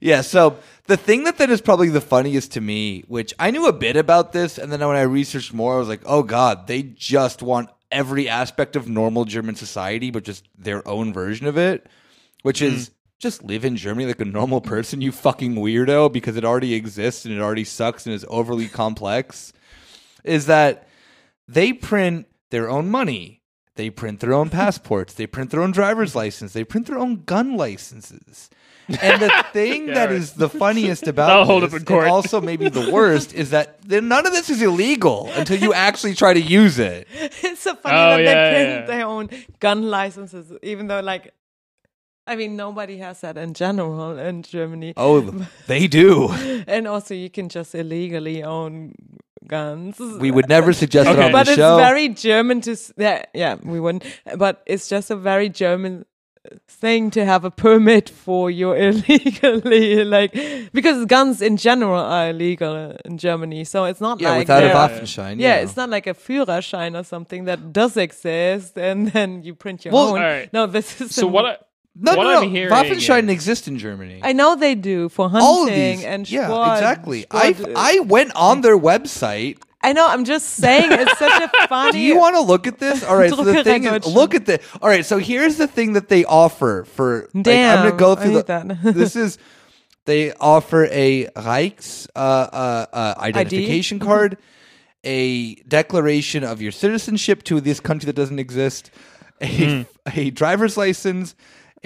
[0.00, 3.66] Yeah, so the thing that then is probably the funniest to me, which I knew
[3.66, 6.66] a bit about this, and then when I researched more, I was like, oh god,
[6.66, 11.56] they just want every aspect of normal German society, but just their own version of
[11.56, 11.86] it,
[12.42, 12.92] which is mm.
[13.18, 17.24] just live in Germany like a normal person, you fucking weirdo, because it already exists
[17.24, 19.52] and it already sucks and is overly complex.
[20.24, 20.88] Is that
[21.48, 23.39] they print their own money.
[23.80, 25.14] They print their own passports.
[25.14, 26.52] They print their own driver's license.
[26.52, 28.50] They print their own gun licenses.
[28.88, 30.16] And the thing Yeah, that right.
[30.20, 33.48] is the funniest about That'll hold this, up in and also maybe the worst, is
[33.56, 37.08] that none of this is illegal until you actually try to use it.
[37.48, 38.86] it's so funny Oh, that yeah, they print yeah.
[38.96, 41.32] their own gun licenses, even though, like,
[42.26, 44.92] I mean, nobody has that in general in Germany.
[44.98, 45.22] Oh,
[45.68, 46.28] they do.
[46.68, 48.92] And also, you can just illegally own
[49.46, 49.98] guns.
[49.98, 51.26] We would never suggest it Okay.
[51.26, 54.04] on but the it's very German to yeah, yeah we wouldn't
[54.36, 56.04] but it's just a very German
[56.68, 60.32] thing to have a permit for your illegally like
[60.72, 64.66] because guns in general are illegal in Germany so it's not yeah, like without a
[64.66, 65.38] they're- Waffenschein.
[65.38, 69.54] yeah, Yeah, it's not like a Führerschein or something that does exist and then you
[69.54, 70.18] print your Well, own.
[70.18, 70.52] alright.
[70.52, 71.56] No, this is So what I,
[71.96, 72.50] no, what no, I'm no.
[72.50, 74.20] hearing Waffenschein is- exists in Germany.
[74.22, 77.26] I know they do for hunting All of these, and yeah, sport- exactly.
[77.30, 80.06] I I went on their website I know.
[80.06, 81.92] I'm just saying it's such a funny.
[81.92, 83.02] Do you want to look at this?
[83.02, 83.30] All right.
[83.30, 84.60] So the thing is, look at the.
[84.82, 85.04] All right.
[85.04, 87.28] So here's the thing that they offer for.
[87.32, 88.42] like, I'm gonna go I through the.
[88.42, 88.82] that.
[88.82, 89.38] this is.
[90.04, 94.38] They offer a Reichs uh, uh, uh, identification card,
[95.04, 98.90] a declaration of your citizenship to this country that doesn't exist,
[99.42, 101.34] a, a driver's license,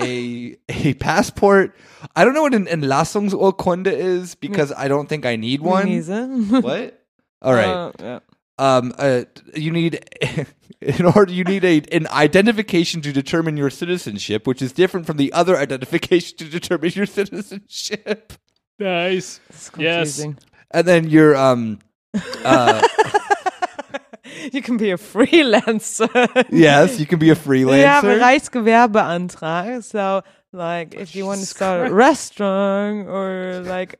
[0.00, 1.74] a a passport.
[2.16, 5.88] I don't know what an Entlassungsurkunde is because I don't think I need one.
[6.62, 7.00] What?
[7.42, 8.18] All right Uh, yeah.
[8.58, 10.04] um, uh, you need
[10.80, 15.16] in order you need a an identification to determine your citizenship, which is different from
[15.18, 18.32] the other identification to determine your citizenship.
[18.78, 19.40] nice.
[19.78, 20.24] Yes.
[20.70, 21.78] And then your um,
[22.44, 22.86] uh,
[24.54, 26.08] You can be a freelancer.
[26.50, 28.20] yes, you can be a You have a freelancer.
[28.20, 29.82] Reichsgewerbeantrag.
[29.84, 33.98] So, like, if you want to start a restaurant or like,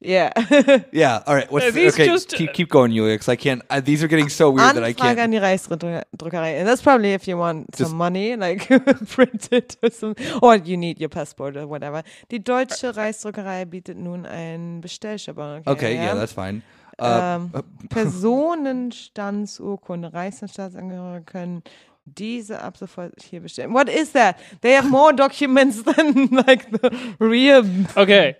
[0.00, 0.32] yeah.
[0.92, 1.22] Yeah.
[1.26, 1.50] All right.
[1.52, 2.06] What's the, okay?
[2.06, 3.60] just, keep keep going, Julia, 'cause I can't.
[3.68, 5.18] Uh, these are getting so weird that I Anfrage an can't.
[5.18, 6.58] die Reichsdruckerei.
[6.58, 8.66] And that's probably if you want Just- some money, like
[9.08, 10.24] print it or something.
[10.40, 12.02] Or you need your passport or whatever.
[12.30, 15.62] Die Deutsche Reichsdruckerei bietet nun ein Bestellschabon.
[15.66, 15.94] Okay.
[15.96, 16.62] Yeah, that's fine.
[17.00, 21.62] Uh, Ähm, uh, Personenstandsurkunde, Reichsstaatsangehörige können
[22.04, 23.72] diese ab sofort hier bestellen.
[23.72, 24.36] What is that?
[24.60, 27.64] They have more documents than like the real.
[27.94, 28.36] Okay.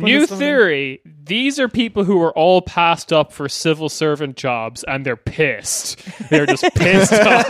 [0.00, 0.38] New Bundesregierung.
[0.38, 1.00] theory.
[1.24, 6.00] These are people who are all passed up for civil servant jobs and they're pissed.
[6.30, 7.48] They're just pissed off.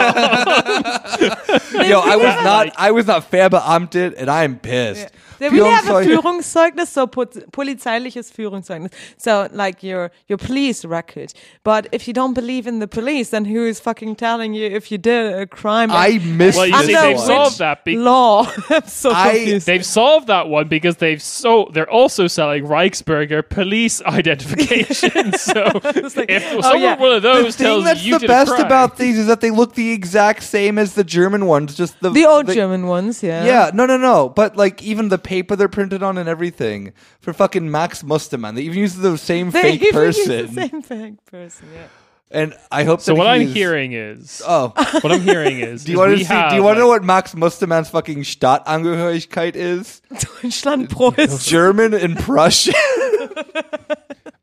[1.19, 2.73] yo, I was not.
[2.77, 5.09] I was not Verbeamtet, and I am pissed.
[5.39, 8.93] They really have a Führungszeugnis- Führungszeugnis, so put, polizeiliches Führungszeugnis.
[9.19, 11.33] So like your your police record.
[11.63, 14.91] But if you don't believe in the police, then who is fucking telling you if
[14.91, 15.91] you did a crime?
[15.93, 17.27] I missed Well, you this see, Under they've one.
[17.27, 17.85] solved which that.
[17.85, 18.51] Be- law.
[18.71, 19.67] I'm so I- confused.
[19.69, 25.33] they've solved that one because they've so they're also selling Reichsbürger police identification.
[25.37, 26.97] so like, if oh, someone yeah.
[26.97, 29.19] one of The those thing tells that's you the did best a crime, about these
[29.19, 31.75] is that they look the exact same as the German ones.
[31.75, 33.45] Just the the old the- German ones, yeah.
[33.45, 34.29] Yeah, no, no, no.
[34.29, 38.63] But like even the paper they're printed on and everything for fucking Max Mustermann, they
[38.63, 40.55] even use the same They fake even use person.
[40.55, 41.87] the same fake person, yeah.
[42.31, 43.01] And I hope.
[43.01, 46.13] So that what I'm he's- hearing is, Oh, what I'm hearing is, do you want
[46.13, 46.25] to see?
[46.25, 50.01] have, Do you want to know what Max Mustermann's fucking Stadtangehörigkeit is?
[50.43, 51.47] Deutschland Prost.
[51.49, 52.75] German and Prussian.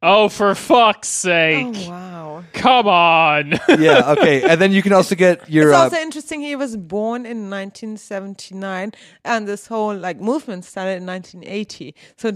[0.07, 1.89] Oh, for fuck's Oh, sake!
[1.89, 2.43] wow.
[2.53, 3.51] Come on.
[3.79, 4.11] yeah.
[4.17, 4.43] Okay.
[4.43, 5.69] And then you can also get your.
[5.69, 8.91] It's Uh, also interesting he was born in 1979
[9.23, 11.95] and this whole like movement started in 1980.
[12.17, 12.31] So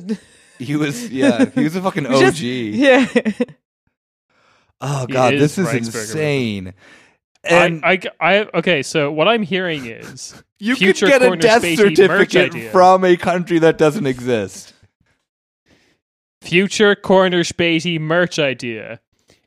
[0.58, 1.10] he was.
[1.10, 1.46] Yeah.
[1.54, 2.20] He was a fucking OG.
[2.20, 3.06] just- yeah.
[4.82, 6.74] Oh god, is this is insane.
[7.44, 8.84] And I, I, I, okay.
[8.84, 13.60] So what I'm hearing is, you could get a death spacey certificate from a country
[13.60, 14.74] that doesn't exist.
[16.42, 19.00] future corner spatey merch idea.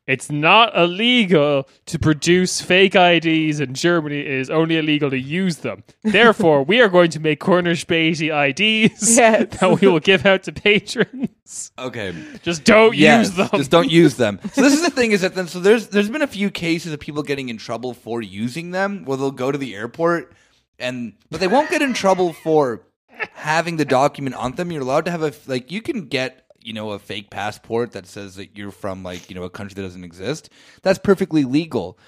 [0.07, 4.19] It's not illegal to produce fake IDs in Germany.
[4.19, 5.85] It is only illegal to use them.
[6.03, 9.59] Therefore, we are going to make Cornish spatey IDs Yes.
[9.61, 11.71] that we will give out to patrons.
[11.79, 12.13] Okay.
[12.43, 13.49] Just don't Yes, use them.
[13.55, 14.41] Just don't use them.
[14.53, 16.93] So this is the thing is that then so there's there's been a few cases
[16.93, 20.33] of people getting in trouble for using them where they'll go to the airport
[20.81, 22.83] and but they won't get in trouble for
[23.35, 24.73] having the document on them.
[24.73, 28.07] You're allowed to have a like you can get you know a fake passport that
[28.07, 30.51] says that you're from like you know a country that doesn't exist.
[30.83, 31.99] That's perfectly legal.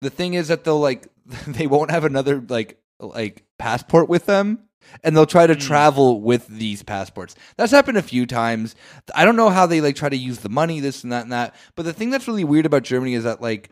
[0.00, 1.08] The thing is that they'll like
[1.46, 4.60] they won't have another like like passport with them
[5.02, 5.60] and they'll try to hmm.
[5.60, 7.34] travel with these passports.
[7.56, 8.74] That's happened a few times.
[9.14, 11.32] I don't know how they like try to use the money, this and that and
[11.32, 11.54] that.
[11.74, 13.70] But the thing that's really weird about Germany is that like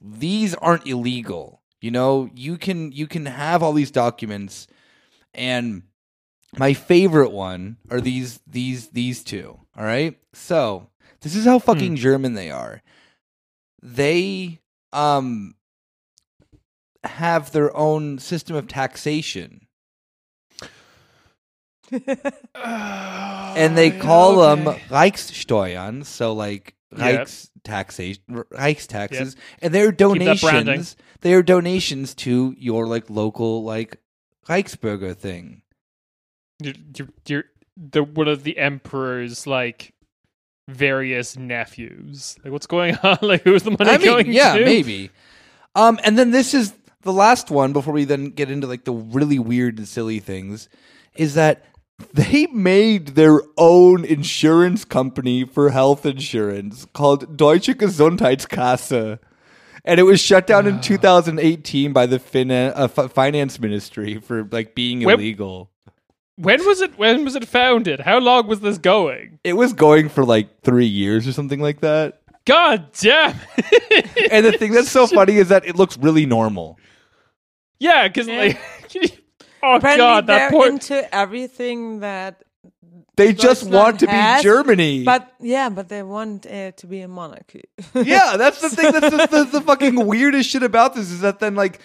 [0.00, 1.62] these aren't illegal.
[1.80, 4.68] You know, you can you can have all these documents,
[5.34, 5.82] and
[6.58, 9.58] my favorite one are these these these two.
[9.76, 10.88] All right, so
[11.22, 12.82] this is how fucking German they are.
[13.82, 14.60] They
[14.92, 15.54] um
[17.04, 19.66] have their own system of taxation.
[22.54, 27.22] and they call them Reichssteuern, so like Yeah.
[27.24, 30.96] Reichs taxation, Reichstaxes, and they're donations.
[31.20, 33.98] They are donations to your like local like
[34.48, 35.62] Reichsbürger thing.
[36.64, 37.44] You're, you're, you're
[37.76, 39.92] the one of the emperor's like
[40.68, 42.36] various nephews.
[42.44, 43.18] Like, what's going on?
[43.22, 44.64] Like, who's the money I mean, going yeah, to?
[44.64, 45.10] maybe.
[45.74, 48.92] Um, and then this is the last one before we then get into like the
[48.92, 50.68] really weird and silly things,
[51.14, 51.64] is that
[52.14, 59.18] they made their own insurance company for health insurance called Deutsche Gesundheitskasse.
[59.84, 60.70] And it was shut down Ah.
[60.70, 65.71] in 2018 by the fin- uh, f- finance ministry for like being illegal.
[66.42, 66.98] When was it?
[66.98, 68.00] When was it founded?
[68.00, 69.38] How long was this going?
[69.44, 72.20] It was going for like three years or something like that.
[72.44, 73.36] God damn!
[74.30, 76.78] And the thing that's so funny is that it looks really normal.
[77.78, 78.38] yeah, because Yeah.
[78.38, 78.60] like,
[79.62, 80.66] oh Apparently god, they're that poor.
[80.66, 82.42] into everything that
[83.16, 85.04] They just Deutschland want to has, be Germany.
[85.04, 87.62] but yeah, but they want uh, to be a monarchy.
[87.94, 88.90] yeah, that's the thing.
[88.96, 91.78] That's the, the, the fucking weirdest shit about this is that then like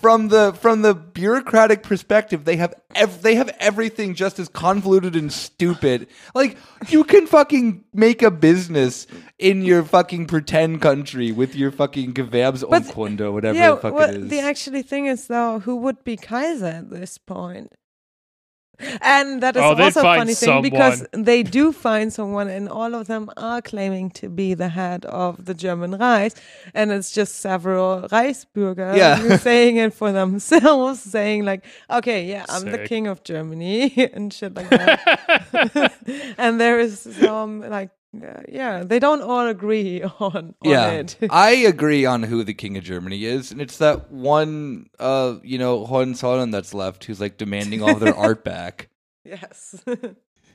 [0.00, 5.16] from the from the bureaucratic perspective, they have ev- they have everything just as convoluted
[5.16, 6.06] and stupid.
[6.34, 6.56] Like
[6.88, 9.06] you can fucking make a business
[9.38, 14.22] in your fucking pretend country with your fucking Gewerbsumkunde, whatever yeah, the fuck what it
[14.22, 14.28] is.
[14.28, 17.72] the actually thing is though, who would be Kaiser at this point?
[19.00, 22.68] And that is Oh, also a find funny thing because they do find someone, and
[22.68, 26.32] all of them are claiming to be the head of the German Reich,
[26.74, 29.36] and it's just several Reichsbürger Yeah.
[29.38, 34.54] saying it for themselves, saying like, "Okay, yeah, I'm the king of Germany," and shit
[34.54, 35.92] like that.
[36.38, 41.16] and there is some like, uh, yeah, they don't all agree on, on yeah, it.
[41.30, 45.58] I agree on who the king of Germany is, and it's that one, uh, you
[45.58, 48.88] know, Hohenzollern that's left who's like demanding all their art back.
[49.24, 49.82] yes.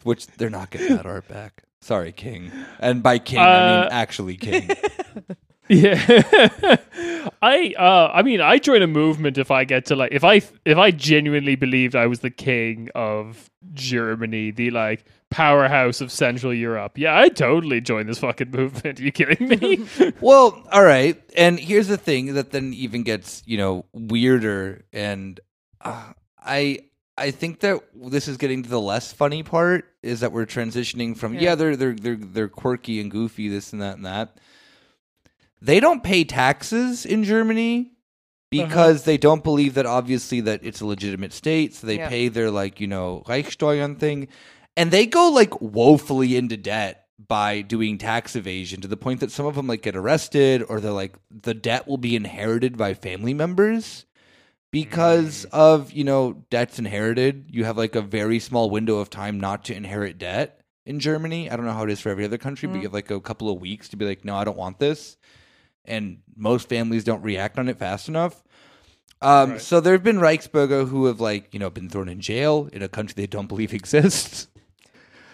[0.03, 1.63] Which they're not getting that art back.
[1.81, 2.51] Sorry, King.
[2.79, 4.71] And by King, I Uh, mean actually King.
[5.69, 5.95] Yeah,
[7.41, 10.41] I uh, I mean, I join a movement if I get to like if I
[10.65, 16.53] if I genuinely believed I was the king of Germany, the like powerhouse of Central
[16.53, 16.97] Europe.
[16.97, 18.99] Yeah, I totally join this fucking movement.
[18.99, 19.85] Are you kidding me?
[20.21, 21.21] well, all right.
[21.37, 25.39] And here's the thing that then even gets you know weirder, and
[25.79, 26.79] uh, I
[27.17, 31.15] I think that this is getting to the less funny part is that we're transitioning
[31.15, 31.55] from yeah, Yeah.
[31.55, 34.37] they're they're they're they're quirky and goofy this and that and that.
[35.63, 37.93] They don't pay taxes in Germany
[38.51, 42.09] because they don't believe that obviously that it's a legitimate state, so they Yeah.
[42.09, 44.27] pay their like you know Reichssteuern thing,
[44.75, 49.31] and they go like woefully into debt by doing tax evasion to the point that
[49.31, 52.93] some of them like get arrested or they're like the debt will be inherited by
[52.93, 54.05] family members
[54.71, 57.45] because of you know debts inherited.
[57.49, 61.49] You have like a very small window of time not to inherit debt in Germany.
[61.49, 62.81] I don't know how it is for every other country, but Mm.
[62.81, 65.15] you have like a couple of weeks to be like, no, I don't want this.
[65.85, 68.43] And most families don't react on it fast enough.
[69.21, 69.61] Um, Right.
[69.61, 72.81] So there have been Reichsbürger who have like you know been thrown in jail in
[72.81, 74.47] a country they don't believe exists.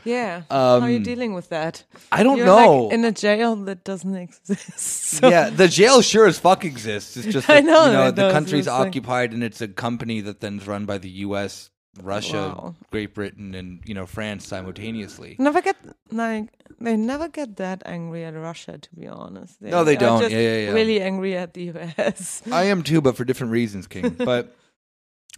[0.06, 0.44] Yeah.
[0.50, 1.84] How are you Um, dealing with that?
[2.12, 2.84] I don't You're know.
[2.86, 4.80] Like in a jail that doesn't exist.
[4.80, 7.18] So- yeah, the jail sure as fuck exists.
[7.18, 10.22] It's just I know you know the country's it's like- occupied and it's a company
[10.22, 11.70] that then's run by the U.S.,
[12.04, 12.76] Russia, Wow.
[12.92, 15.36] Great Britain, and you know France simultaneously.
[15.40, 15.76] Never get
[16.12, 18.78] like they never get that angry at Russia.
[18.78, 20.22] To be honest, No, they don't.
[20.22, 20.72] Yeah, yeah, yeah.
[20.72, 22.42] Really angry at the US.
[22.52, 24.10] I am too, but for different reasons, King.
[24.18, 24.56] But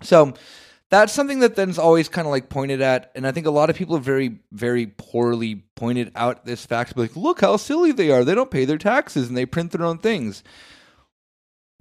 [0.01, 0.33] so
[0.89, 3.69] that's something that then's always kind of like pointed at, and I think a lot
[3.69, 6.97] of people have very, very poorly pointed out this fact.
[6.97, 8.25] Like, look how silly they are.
[8.25, 10.43] They don't pay their taxes and they print their own things.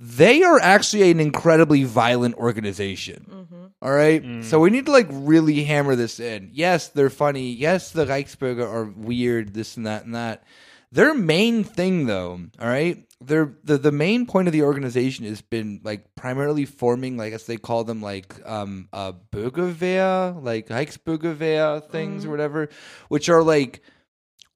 [0.03, 3.47] They are actually an incredibly violent organization.
[3.51, 4.23] hmm All right.
[4.23, 4.43] Mm.
[4.43, 6.49] So we need to like really hammer this in.
[6.55, 7.53] Yes, they're funny.
[7.53, 10.43] Yes, the Reichsbürger are weird, this and that and that.
[10.91, 13.07] Their main thing though, all right?
[13.21, 17.45] Their the, the main point of the organization has been like primarily forming, like as
[17.45, 22.71] they call them like um uh Bürgerwehr, like Reichsbürgerwehr things or whatever,
[23.09, 23.83] which are like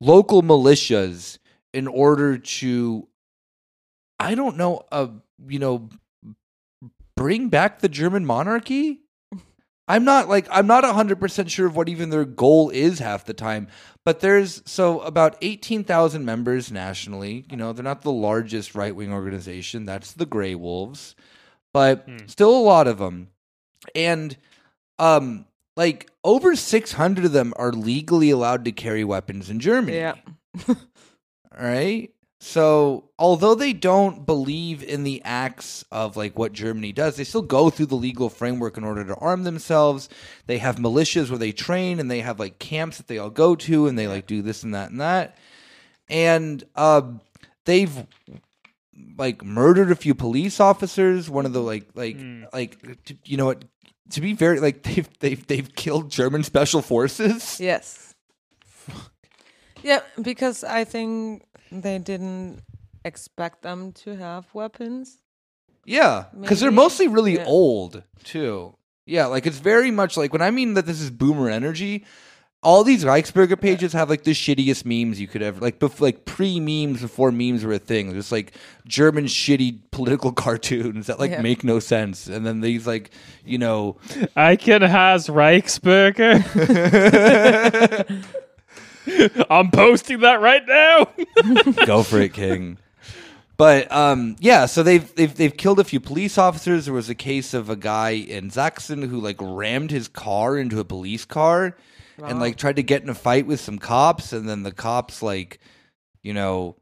[0.00, 1.38] local militias
[1.74, 3.08] in order to
[4.18, 5.08] I don't know, uh
[5.48, 5.88] you know
[7.16, 9.00] bring back the German monarchy?
[9.86, 13.34] I'm not like I'm not 100% sure of what even their goal is half the
[13.34, 13.68] time,
[14.02, 17.44] but there's so about 18,000 members nationally.
[17.50, 19.84] You know, they're not the largest right-wing organization.
[19.84, 21.14] That's the Grey Wolves,
[21.74, 22.26] but Hmm.
[22.26, 23.28] still a lot of them.
[23.94, 24.38] And
[24.98, 25.44] um
[25.76, 29.98] like over 600 of them are legally allowed to carry weapons in Germany.
[29.98, 30.14] Yeah.
[30.68, 30.76] All
[31.60, 32.10] right.
[32.46, 37.40] So, although they don't believe in the acts of like what Germany does, they still
[37.40, 40.10] go through the legal framework in order to arm themselves.
[40.46, 43.54] They have militias where they train and they have like camps that they all go
[43.56, 45.38] to and they like do this and that and that.
[46.10, 47.22] And um
[47.64, 48.06] they've
[49.16, 52.44] like murdered a few police officers, one of the like like Hmm.
[52.52, 52.76] like
[53.06, 53.64] t- you know what
[54.10, 57.58] to be very like they've they've they've killed German special forces.
[57.58, 58.14] Yes.
[59.82, 61.42] Yeah, because I think
[61.72, 62.62] they didn't
[63.04, 65.18] expect them to have weapons.
[65.84, 66.82] Yeah, because they're Maybe.
[66.82, 67.44] mostly really Yeah.
[67.46, 68.74] old too.
[69.06, 72.04] Yeah, like it's very much like when I mean that this is boomer energy.
[72.62, 76.24] All these Reichsbürger pages have like the shittiest memes you could ever like, bef- like
[76.24, 78.14] pre memes before memes were a thing.
[78.14, 78.54] Just like
[78.86, 81.42] German shitty political cartoons that like Yeah.
[81.42, 83.10] make no sense, and then these like
[83.44, 83.98] you know
[84.34, 86.40] I can has Reichsbürger.
[89.50, 91.08] I'm posting that right now.
[91.86, 92.78] go for it, King.
[93.56, 96.86] But um, yeah, so they've they've they've killed a few police officers.
[96.86, 100.80] There was a case of a guy in Sachsen who like rammed his car into
[100.80, 101.76] a police car
[102.22, 105.22] and like tried to get in a fight with some cops, and then the cops
[105.22, 105.60] like,
[106.22, 106.76] you know,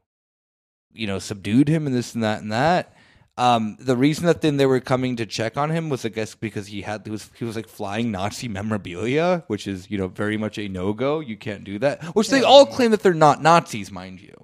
[0.91, 2.92] you know, subdued him and this and that and that.
[3.35, 6.35] Um, the reason that then they were coming to check on him was, I guess,
[6.35, 10.07] because he had he was he was like flying Nazi memorabilia, which is you know
[10.07, 11.19] very much a no go.
[11.19, 12.03] You can't do that.
[12.15, 14.35] Which they all claim that they're not Nazis, mind you,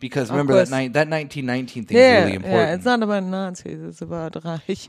[0.00, 0.70] because Of remember that course.
[0.80, 2.68] ni- that nineteen nineteen thing yeah, is really important.
[2.68, 4.88] yeah, it's not about Nazis, it's about Reich.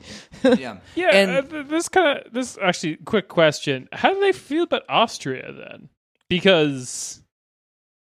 [0.58, 4.32] yeah, Yeah, And- uh, th- this kind of this actually quick question: How do they
[4.32, 5.88] feel about Austria then?
[6.28, 7.22] Because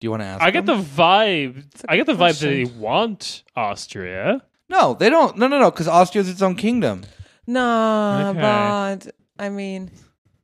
[0.01, 0.43] Do you want to ask?
[0.43, 0.79] I get them?
[0.79, 4.43] the vibe, I get the vibe that they want Austria.
[4.73, 5.37] No, they don't.
[5.37, 7.03] No, no, no, because Austria's its own kingdom.
[7.47, 8.41] No, Okay.
[8.41, 9.01] but
[9.39, 9.91] I mean,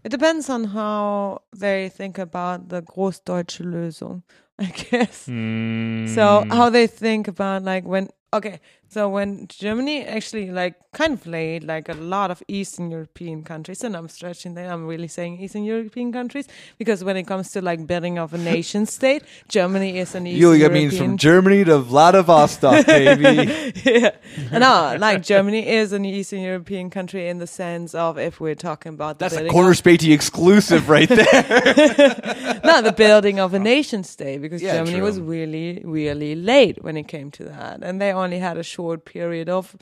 [0.05, 4.23] it depends on how they think about the Großdeutsche Lösung,
[4.59, 5.25] I guess.
[5.25, 6.53] So Mm.
[6.57, 11.63] how they think about like when okay, so when Germany actually like kind of laid
[11.65, 15.65] like a lot of Eastern European countries, and I'm stretching there, I'm really saying Eastern
[15.65, 20.15] European countries because when it comes to like building of a nation state, Germany is
[20.15, 20.83] an Eastern Yulia European.
[20.89, 23.73] means from Germany to Vladivostok, baby.
[23.85, 24.11] yeah.
[24.53, 28.95] No, like Germany is an Eastern European country in the sense of if we're talking
[28.95, 32.61] about the That's a corner spatey exclusive right there.
[32.65, 35.05] no, the building of a nation state because Yeah, Germany true.
[35.05, 39.05] was really, really late when it came to that, and they only had a short
[39.05, 39.77] period of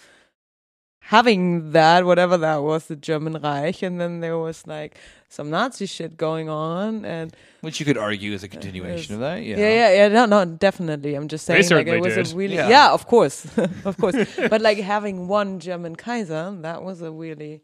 [1.01, 4.97] having that, whatever that was, the German Reich, and then there was like
[5.29, 9.21] some Nazi shit going on, and Which you could argue is a uh, continuation of
[9.21, 9.43] that.
[9.45, 9.59] Yeah.
[9.59, 11.15] yeah, yeah, yeah, no, no, definitely.
[11.15, 12.33] I'm just saying, like it was did.
[12.33, 12.69] a really, Yeah.
[12.71, 13.47] yeah, of course,
[13.85, 14.17] of course.
[14.53, 17.61] but like having one German Kaiser, that was a really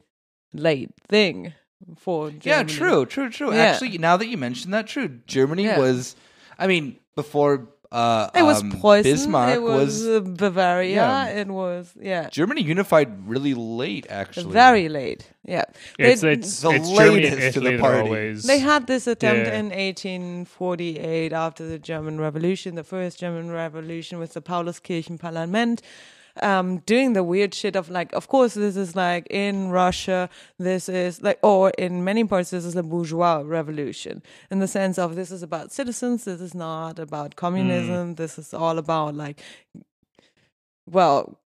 [0.52, 1.54] late thing
[1.96, 2.42] for Germany.
[2.44, 3.52] Yeah, true, true, true.
[3.52, 3.72] Yeah.
[3.72, 5.08] Actually, now that you mention that, true.
[5.26, 5.78] Germany Yeah.
[5.78, 6.14] was,
[6.58, 9.03] I mean, before uh, It was um, Preußen.
[9.05, 10.95] Bismarck it was, uh, Bavaria.
[10.97, 11.26] Yeah.
[11.43, 12.28] It was yeah.
[12.30, 14.53] Germany unified really late, actually.
[14.53, 15.30] Very late.
[15.45, 15.64] Yeah.
[15.99, 18.01] It's They- it's, The it's Germany latest to the Italy party.
[18.09, 18.43] always.
[18.45, 19.59] They had this attempt Yeah.
[19.61, 25.82] in 1848 after the German Revolution, the first German Revolution with the Pauluskirchen Parlament.
[26.40, 30.88] Um, doing the weird shit of like, of course, this is like in Russia, this
[30.88, 35.14] is like, or in many parts, this is a bourgeois revolution in the sense of
[35.14, 39.42] this is about citizens, this is not about communism, this is all about like,
[40.86, 41.38] well,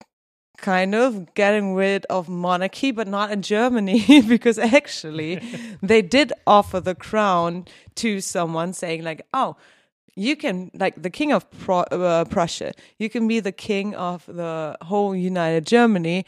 [0.57, 5.41] kind of getting rid of monarchy, but not in Germany, because actually
[5.81, 7.65] they did offer the crown
[7.95, 9.55] to someone saying, like, oh,
[10.15, 14.25] you can, like the king of Pro- uh, Prussia, you can be the king of
[14.25, 16.25] the whole United Germany.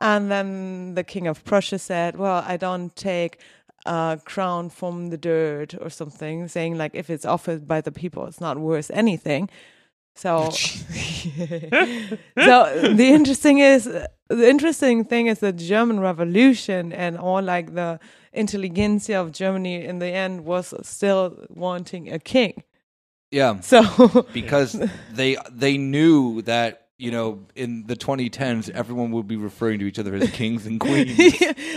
[0.00, 3.38] And then the king of Prussia said, well, I don't take
[3.84, 8.26] a crown from the dirt or something, saying, like, if it's offered by the people,
[8.26, 9.50] it's not worth anything.
[10.14, 11.76] So, so
[12.36, 17.98] the interesting is the interesting thing is the German Revolution and all like the
[18.32, 22.64] intelligentsia of Germany in the end was still wanting a king.
[23.30, 24.72] Yeah, So because
[25.12, 29.98] they they knew that you know in the 2010s everyone would be referring to each
[29.98, 31.16] other as kings and queens.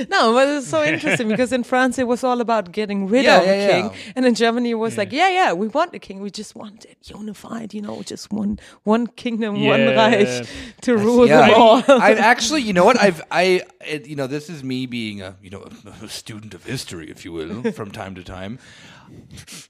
[0.09, 3.39] no, but it's so interesting because in France it was all about getting rid Yeah,
[3.39, 4.13] of yeah, a king, yeah.
[4.15, 6.85] and in Germany it was like, yeah, yeah, we want a king, we just want
[6.85, 10.45] it unified, you know, just one one kingdom, one Reich
[10.81, 11.83] to rule yeah, them all.
[11.87, 12.99] I've actually, you know what?
[12.99, 15.63] I've I it, you know this is me being a you know
[16.01, 18.59] a student of history, if you will, from time to time.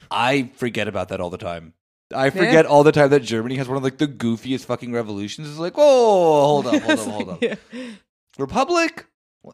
[0.10, 1.74] I forget about that all the time.
[2.14, 5.50] I forget all the time that Germany has one of like the goofiest fucking revolutions.
[5.50, 7.42] It's like, oh, hold up, hold up, hold up.
[7.44, 7.56] Yeah.
[8.40, 9.06] Republic?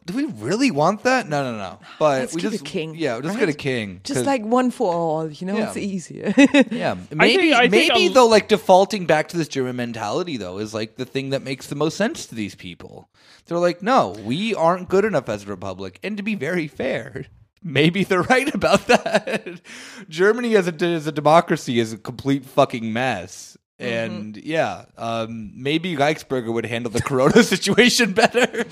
[0.06, 1.28] Do we really want that?
[1.28, 1.80] No, no, no.
[1.98, 3.40] But Let's we just a king, Yeah, just right?
[3.40, 4.00] get a king.
[4.04, 5.66] Just like one for all, you know, Yeah.
[5.66, 6.32] it's easier.
[6.70, 10.58] yeah, maybe I think maybe a- though, like defaulting back to this German mentality though
[10.58, 13.08] is like the thing that makes the most sense to these people.
[13.46, 17.26] They're like, no, we aren't good enough as a republic, and to be very fair,
[17.62, 19.60] maybe they're right about that.
[20.08, 23.56] Germany as a as a democracy is a complete fucking mess.
[23.80, 28.64] And yeah, um, maybe Reichsbürger would handle the Corona situation better.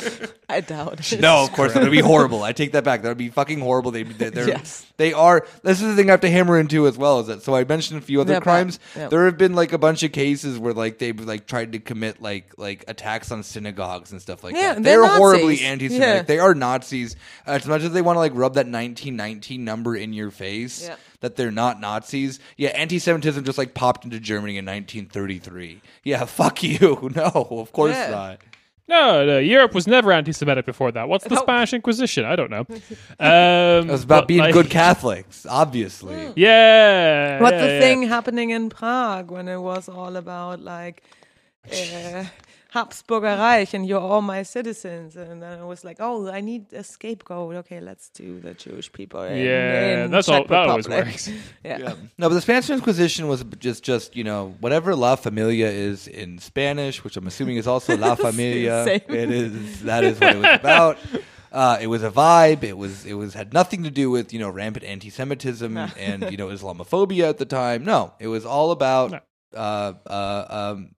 [0.48, 1.20] I doubt it.
[1.20, 2.42] No, of course that would be horrible.
[2.42, 3.02] I take that back.
[3.02, 3.90] That would be fucking horrible.
[3.90, 4.86] They, they they're, Yes.
[4.98, 5.46] they are.
[5.62, 7.20] This is the thing I have to hammer into as well.
[7.20, 7.54] Is that so?
[7.54, 8.78] I mentioned a few other Yeah, but- crimes.
[8.96, 9.09] yeah.
[9.09, 12.20] There have been like a bunch of cases where like they've like tried to commit
[12.20, 14.82] like like attacks on synagogues and stuff like Yeah, that.
[14.82, 16.26] they're They're horribly anti-Semitic.
[16.26, 17.16] They are Nazis.
[17.46, 20.88] Uh, as much as they want to like rub that 1919 number in your face.
[21.21, 21.29] Yeah.
[21.29, 22.39] That they're not Nazis.
[22.57, 25.81] Yeah, anti-Semitism just like popped into Germany in 1933.
[26.05, 27.11] Yeah, fuck you.
[27.14, 28.11] No, of course Yeah.
[28.11, 28.41] not.
[28.87, 31.11] No, no, Europe was never anti-Semitic before that.
[31.11, 31.43] What's the Nope.
[31.45, 32.25] Spanish Inquisition?
[32.25, 32.64] I don't know.
[33.21, 36.14] Um, It was about being like- good Catholics, obviously.
[36.14, 36.33] Mm.
[36.37, 37.41] Yeah.
[37.43, 37.81] What yeah, the yeah.
[37.81, 41.03] thing happening in Prague when it was all about like
[41.71, 42.25] uh,
[42.75, 46.73] Habsburger Reich and you're all my citizens, and then it was like, oh, I need
[46.75, 47.55] a scapegoat.
[47.57, 49.23] Okay, let's do the Jewish people.
[49.23, 50.41] In, Yeah, in that's all.
[50.41, 51.07] Czech That always Republic.
[51.07, 51.31] works.
[51.64, 51.79] Yeah.
[51.79, 51.95] Yeah.
[52.19, 56.39] No, but the Spanish Inquisition was just, just you know, whatever La Familia is in
[56.39, 58.85] Spanish, which I'm assuming is also La Familia.
[58.87, 59.83] It is.
[59.85, 60.99] That is what it was about.
[61.51, 62.62] Uh, it was a vibe.
[62.62, 63.07] It was.
[63.07, 67.27] It was had nothing to do with you know rampant anti-Semitism and you know Islamophobia
[67.27, 67.87] at the time.
[67.87, 69.21] No, it was all about No.
[69.57, 70.45] uh, uh,
[70.75, 70.91] um,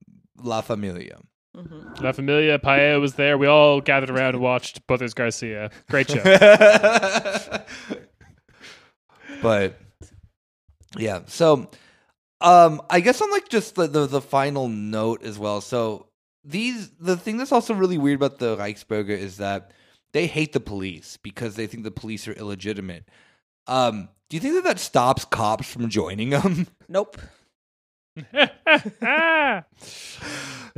[0.43, 1.18] La Familia.
[1.55, 3.36] La Familia, Paella was there.
[3.36, 5.70] We all gathered around and watched Brothers Garcia.
[5.88, 6.22] Great show.
[9.42, 9.74] but
[10.98, 11.70] yeah so
[12.40, 16.07] um i guess on like just the, the the final note as well so
[16.44, 19.70] these the thing that's also really weird about the reichsbürger is that
[20.12, 23.09] they hate the police because they think the police are illegitimate
[23.66, 27.16] um do you think that that stops cops from joining them Nope.
[29.03, 29.64] Ah.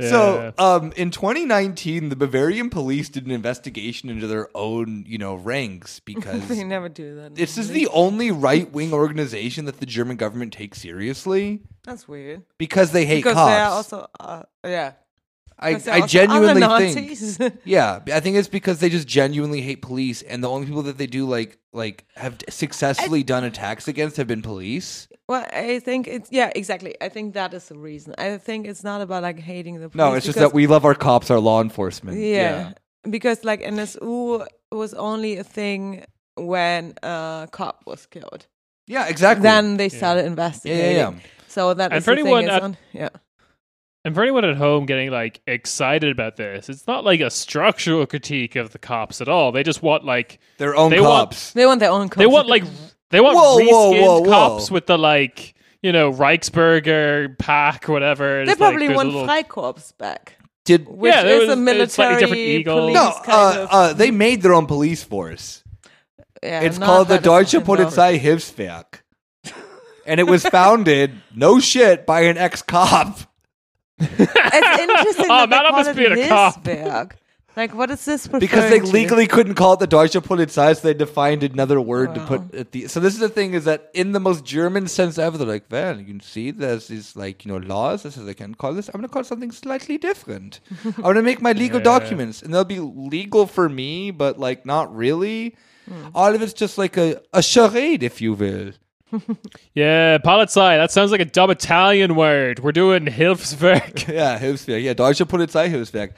[0.01, 5.35] So, um, in 2019, the Bavarian police did an investigation into their own, you know,
[5.35, 7.35] ranks because they never do that.
[7.35, 12.41] this is the only right wing organization that the German government takes seriously That's weird.
[12.57, 13.51] because they hate because cops.
[13.51, 14.93] they are also, uh, yeah.
[15.59, 19.07] I, Because they're I also genuinely other think, yeah, I think it's because they just
[19.07, 23.43] genuinely hate police, and the only people that they do like like have successfully done
[23.43, 25.07] attacks against have been police.
[25.29, 26.95] Well, I think it's yeah, exactly.
[27.01, 28.13] I think that is the reason.
[28.17, 29.95] I think it's not about like hating the police.
[29.95, 32.17] No, it's just that we love our cops, our law enforcement.
[32.19, 32.73] yeah,
[33.09, 36.03] because like NSU was only a thing
[36.35, 38.47] when a cop was killed.
[38.87, 39.43] yeah, exactly.
[39.43, 40.95] Then they started yeah, investigating.
[40.97, 41.19] yeah, yeah.
[41.47, 42.25] So that And is for the thing.
[42.25, 43.09] anyone it's at- on- yeah,
[44.03, 48.05] And for anyone at home getting like excited about this, it's not like a structural
[48.05, 49.51] critique of the cops at all.
[49.53, 51.53] They just want like Their own They want- cops.
[51.53, 52.09] they want their own.
[52.17, 52.63] they want like
[53.13, 54.29] they want Whoa, whoa, reskinned whoa, whoa.
[54.29, 58.45] cops with the like you know, Reichsbürger pack, whatever.
[58.45, 62.15] They probably like, want little- Freikorps back, Did which Yeah, there is was- a military
[62.19, 62.79] different eagle.
[62.79, 63.11] police no?
[63.27, 63.67] Uh, of.
[63.69, 65.61] uh, they made their own police force.
[66.41, 69.01] yeah, It's called the Deutsche it's- Polizei Hilfswerk,
[70.05, 73.19] and it was founded, no shit, by an ex-cop.
[73.99, 76.63] It's interesting Oh, that they man, I must it be a cop.
[77.53, 77.57] Hilfswerk.
[77.57, 78.27] Like, what is this?
[78.27, 78.85] because they to?
[78.85, 82.71] legally couldn't call it the Deutsche Polizei, so they defined another word to put at
[82.71, 82.87] the.
[82.87, 85.65] So this is the thing: is that in the most German sense ever, they're like,
[85.69, 88.03] well, you can see there's these like you know laws.
[88.03, 88.87] This is I can call this.
[88.89, 90.59] I'm going to call it something slightly different.
[90.85, 91.83] I'm going to make my legal Yeah.
[91.99, 95.55] documents, and they'll be legal for me, but like not really.
[95.87, 96.07] Hmm.
[96.15, 98.71] All of it's just like a a charade, if you will.
[99.75, 100.77] Yeah, Polizei.
[100.77, 102.59] That sounds like a dumb Italian word.
[102.59, 104.07] We're doing Hilfswerk.
[104.13, 104.81] yeah, Hilfswerk.
[104.81, 106.13] Yeah, Deutsche Polizei Hilfswerk.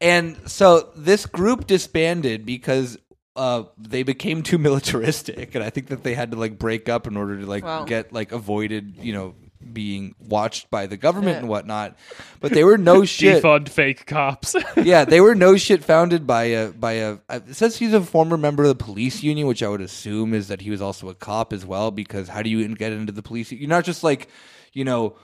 [0.00, 2.98] And so this group disbanded because
[3.36, 7.06] uh, they became too militaristic, and I think that they had to like break up
[7.06, 7.84] in order to like Wow.
[7.84, 9.34] get like avoided, you know,
[9.72, 11.96] being watched by the government and whatnot.
[12.40, 13.42] But they were no shit.
[13.42, 14.54] Defund fake cops.
[14.76, 17.18] yeah, they were no shit founded by a by a.
[17.30, 20.48] It says he's a former member of the police union, which I would assume is
[20.48, 21.90] that he was also a cop as well.
[21.90, 23.50] Because how do you get into the police?
[23.50, 24.28] You're not just like,
[24.74, 25.16] you know,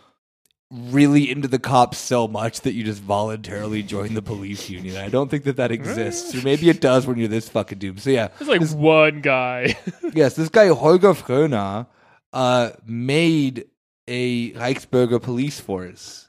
[0.71, 4.97] really into the cops so much that you just voluntarily join the police union.
[4.97, 8.01] I don't think that that exists, or maybe it does when you're this fucking doomed.
[8.01, 9.77] So yeah, it's like this, one guy.
[10.15, 11.87] yes, this guy Holger Fröner
[12.33, 13.67] uh, made
[14.07, 16.29] a Reichsbürger police force,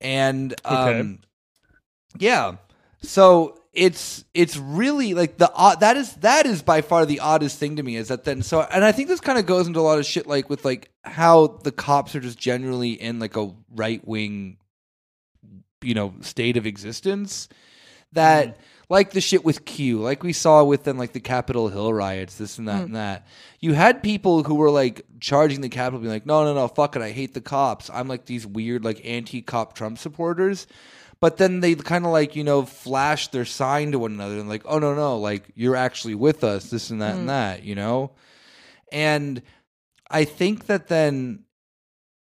[0.00, 1.18] and um, Okay.
[2.18, 2.56] yeah,
[3.02, 7.58] so it's it's really like the odd that is that is by far the oddest
[7.58, 9.80] thing to me is that then so and I think this kind of goes into
[9.80, 13.36] a lot of shit like with like how the cops are just generally in like
[13.36, 14.56] a right wing
[15.82, 17.48] you know state of existence
[18.12, 18.62] that mm-hmm.
[18.88, 22.58] like the shit with Q, like we saw within like the Capitol Hill riots, this
[22.58, 22.84] and that mm.
[22.86, 23.26] and that.
[23.60, 26.96] You had people who were like charging the Capitol, being like, "No, no, no, fuck
[26.96, 27.90] it, I hate the cops.
[27.92, 30.66] I'm like these weird like anti-cop Trump supporters."
[31.26, 34.48] But then they kind of like you know flash their sign to one another and
[34.48, 37.26] like, "Oh no, no, like you're actually with us, this and that and hmm.
[37.26, 38.12] that," you know.
[38.92, 39.42] And
[40.08, 41.42] I think that then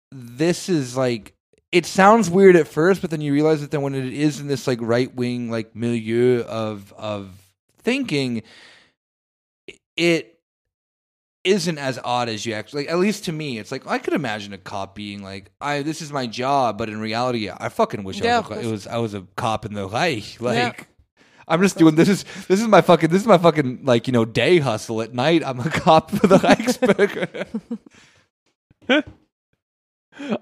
[0.10, 1.34] this is like
[1.70, 4.48] it sounds weird at first, but then you realize that then when it is in
[4.48, 7.30] this like right wing like milieu of of
[7.80, 8.42] thinking,
[9.98, 10.33] it
[11.44, 14.14] isn't as odd as you actually like at least to me it's like i could
[14.14, 18.04] imagine a cop being like i this is my job but in reality i fucking
[18.04, 20.58] wish Yeah, I, was a, it was i was a cop in the reich like
[20.58, 20.74] Yeah.
[21.50, 24.14] i'm just doing this is this is my fucking this is my fucking like you
[24.14, 27.46] know day hustle at night i'm a cop for the reichsbürger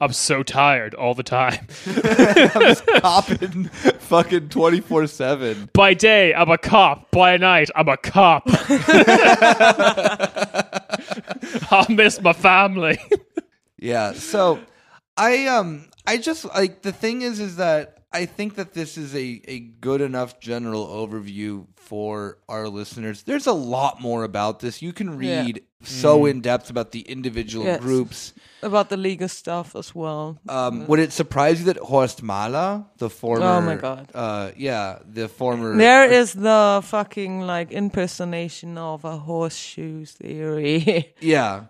[0.01, 1.65] I'm so tired all the time.
[1.87, 7.09] i'm just copping fucking 24-7 By day, I'm a cop.
[7.11, 8.43] By night, I'm a cop.
[11.71, 12.99] I'll miss my family.
[13.83, 14.13] Yeah.
[14.13, 14.59] So
[15.17, 19.15] I um I just like the thing is is that I think that this is
[19.15, 23.23] a, a good enough general overview for our listeners.
[23.23, 24.81] There's a lot more about this.
[24.81, 25.43] You can Yeah.
[25.43, 27.79] read so in depth about the individual Yes.
[27.81, 28.33] groups.
[28.63, 30.37] about the legal stuff as well.
[30.47, 34.11] Um, would it surprise you that Horst Mahler, the former, Oh my God.
[34.13, 41.63] uh, yeah, the former, There is the fucking like impersonation of a horseshoe theory yeah,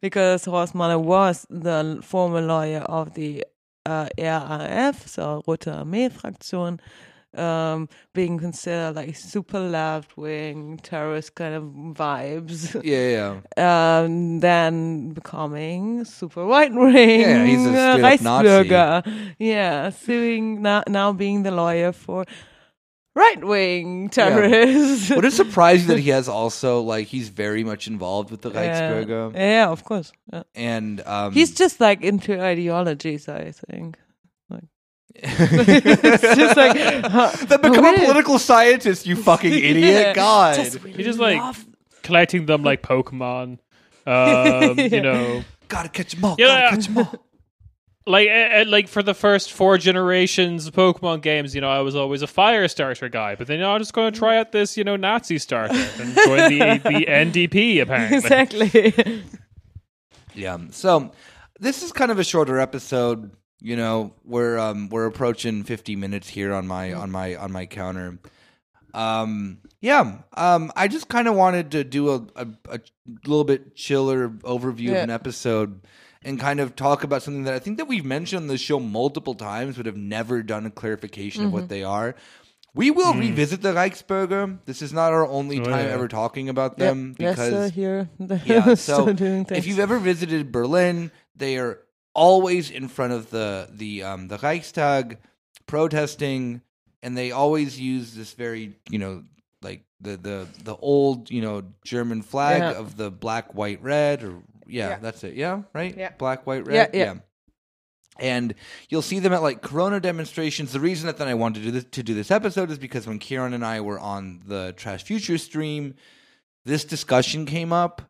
[0.00, 3.44] because Horst Mahler was the former lawyer of the
[3.86, 6.78] uh, RAF, so Rote Armee Fraktion,
[7.38, 12.80] um, being considered like super left wing terrorist kind of vibes.
[12.84, 14.00] yeah, yeah.
[14.00, 17.20] um, then becoming super right wing.
[17.20, 18.48] Yeah, he's a uh, straight up Nazi.
[18.48, 19.34] Reichsbürger.
[19.38, 22.24] Yeah, suing now, now being the lawyer for
[23.14, 25.10] right wing terrorists.
[25.10, 28.50] Would it surprise you that he has also like he's very much involved with the
[28.50, 28.90] yeah.
[28.92, 30.12] Reichsbürger yeah, of course.
[30.32, 30.42] Yeah.
[30.54, 33.96] and um, He's just like into ideologies, I think.
[34.50, 34.64] Like,
[35.14, 39.76] it's just like huh, Then become a political scientist, you fucking idiot!
[39.76, 40.56] Yeah, God.
[40.56, 41.64] just really He just, like, love-
[42.02, 43.58] Collecting them like Pokemon.
[44.06, 44.84] Um, Yeah.
[44.84, 46.36] You know, Gotta catch them all.
[46.38, 46.46] Yeah.
[46.46, 47.14] Gotta catch them all.
[48.06, 51.96] Like uh, like for the first four generations of Pokemon games, you know, I was
[51.96, 54.52] always a fire starter guy, but then you know, I'm just going to try out
[54.52, 58.16] this, you know, Nazi starter and join the the NDP apparently.
[58.18, 59.22] exactly.
[60.36, 60.58] Yeah.
[60.70, 61.12] So
[61.60, 63.30] this is kind of a shorter episode.
[63.60, 67.66] You know, we're um we're approaching 50 minutes here on my on my on my
[67.66, 68.18] counter.
[68.92, 72.80] Um yeah, um I just kind of wanted to do a, a a
[73.26, 75.86] little bit chiller overview of an episode
[76.24, 78.80] and kind of talk about something that I think that we've mentioned on the show
[78.80, 82.14] multiple times but have never done a clarification of what they are.
[82.74, 84.58] We will revisit the Reichsbürger.
[84.64, 85.92] This is not our only Oh, time yeah.
[85.94, 88.08] ever talking about Yep, them yes, because uh, here
[88.44, 88.74] yeah.
[88.74, 91.78] So doing if you've ever visited Berlin, they are
[92.14, 95.18] always in front of the the um, the Reichstag
[95.66, 96.62] protesting,
[97.02, 99.22] and they always use this very you know
[99.62, 102.72] like the the the old you know German flag Yeah.
[102.78, 104.98] of the black, white, red, or yeah, Yeah.
[104.98, 105.34] that's it.
[105.34, 105.96] Yeah, right.
[105.96, 106.10] Yeah.
[106.18, 106.90] Black, white, Yeah, red.
[106.94, 107.14] yeah.
[108.18, 108.54] And
[108.88, 110.72] you'll see them at like Corona demonstrations.
[110.72, 113.06] The reason that then I wanted to do this to do this episode is because
[113.08, 115.96] when Kieran and I were on the Trash Future stream,
[116.64, 118.02] this discussion came up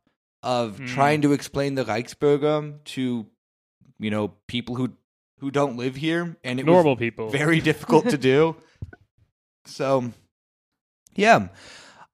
[0.43, 0.87] of Hmm.
[0.87, 3.27] trying to explain the Reichsbürger to
[3.99, 4.93] you know people who
[5.41, 7.31] who don't live here, and it Normal was people.
[7.31, 8.57] very difficult to do.
[9.67, 10.13] So,
[11.15, 11.49] yeah,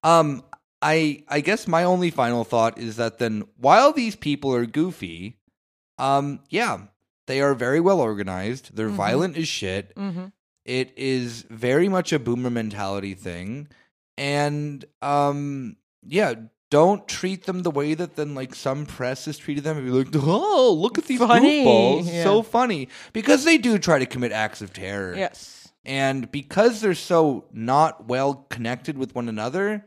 [0.05, 0.45] um,
[0.83, 5.37] I I guess my only final thought is that then while these people are goofy,
[5.99, 6.78] um, yeah,
[7.26, 8.74] they are very well organized.
[8.74, 8.95] They're Mhm.
[8.97, 9.93] violent as shit.
[9.97, 10.26] hmm
[10.64, 13.68] It is very much a boomer mentality thing,
[14.16, 15.76] and um,
[16.07, 16.35] yeah.
[16.70, 19.91] Don't treat them the way that then like some press has treated them and be
[19.91, 22.22] like, oh, look at these Funny, goofballs, yeah.
[22.22, 25.16] so funny because they do try to commit acts of terror.
[25.16, 25.72] Yes.
[25.85, 29.85] And because they're so not well connected with one another,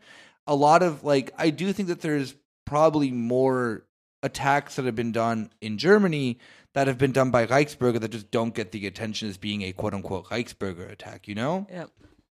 [0.47, 2.35] a lot of like I do think that there's
[2.65, 3.85] probably more
[4.21, 6.39] attacks that have been done in Germany
[6.73, 9.71] that have been done by Reichsbürger that just don't get the attention as being a
[9.73, 11.67] quote unquote Reichsbürger attack, you know?
[11.71, 11.89] Yep.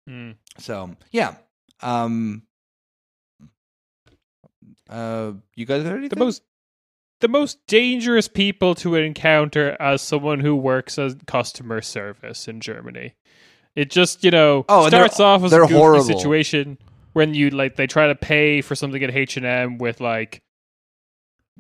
[0.08, 0.36] Mm.
[0.58, 1.34] So yeah.
[1.82, 2.42] Um
[4.88, 6.08] uh you guys got anything?
[6.10, 6.42] The most
[7.20, 13.14] the most dangerous people to encounter as someone who works as customer service in Germany.
[13.76, 16.04] It just, you know, Oh, starts off as a goofy horrible.
[16.04, 16.78] situation
[17.12, 20.42] when you like they try to pay for something at H&M with like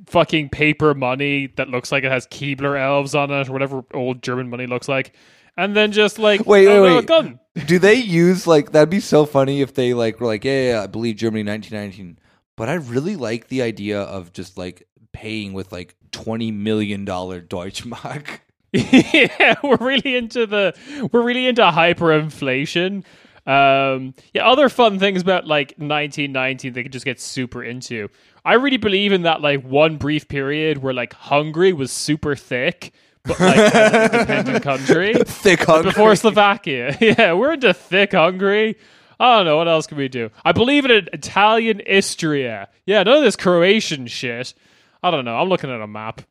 [0.06, 4.22] fucking paper money that looks like it has Keebler elves on it or whatever old
[4.22, 5.14] German money looks like.
[5.56, 7.06] And then just like Wait, oh, wait, no, wait.
[7.06, 7.40] gun.
[7.66, 10.70] Do they use like that'd be so funny if they like were like, yeah, yeah,
[10.70, 12.18] yeah, I believe Germany 1919.
[12.56, 17.40] But I really like the idea of just like paying with like 20 million dollar
[17.40, 18.40] Deutschmark.
[18.72, 20.74] yeah, we're really into the
[21.12, 23.04] we're really into hyperinflation.
[23.46, 28.08] Um, yeah, other fun things about like 1919 they could just get super into.
[28.44, 32.92] I really believe in that like one brief period where like Hungary was super thick,
[33.24, 36.96] but like an independent country Thick Hungary before Slovakia.
[37.00, 38.76] Yeah, we're into thick Hungary.
[39.18, 40.30] I don't know what else can we do.
[40.44, 42.68] I believe in an Italian Istria.
[42.86, 44.54] Yeah, none of this Croatian shit.
[45.02, 45.36] I don't know.
[45.36, 46.22] I'm looking at a map.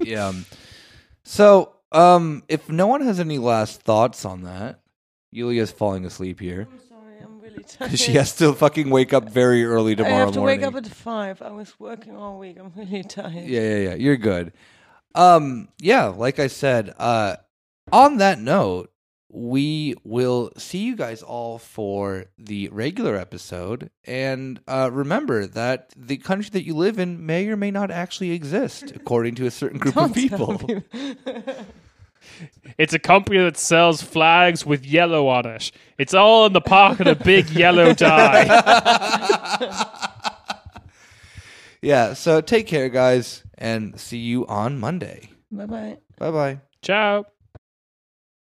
[0.00, 0.32] yeah.
[1.22, 4.80] So, um, if no one has any last thoughts on that,
[5.32, 7.98] Yulia's falling asleep here I'm sorry, I'm really tired.
[7.98, 10.22] she has to fucking wake up very early tomorrow morning.
[10.22, 10.60] I have to morning.
[10.60, 11.42] wake up at five.
[11.42, 12.58] I was working all week.
[12.58, 13.34] I'm really tired.
[13.46, 13.94] Yeah, yeah, yeah.
[13.94, 14.52] You're good.
[15.14, 17.36] Um, yeah, like I said, uh
[17.90, 18.90] on that note,
[19.30, 23.90] we will see you guys all for the regular episode.
[24.04, 28.30] And uh remember that the country that you live in may or may not actually
[28.32, 30.82] exist, according to a certain group of Don't tell people.
[32.40, 32.72] me.
[32.78, 35.70] It's a company that sells flags with yellow on it.
[35.98, 38.44] It's all in the pocket of a big yellow dye.
[41.80, 45.30] Yeah, so take care, guys, and see you on Monday.
[45.50, 45.96] Bye bye.
[46.18, 46.60] Bye bye.
[46.82, 47.24] Ciao.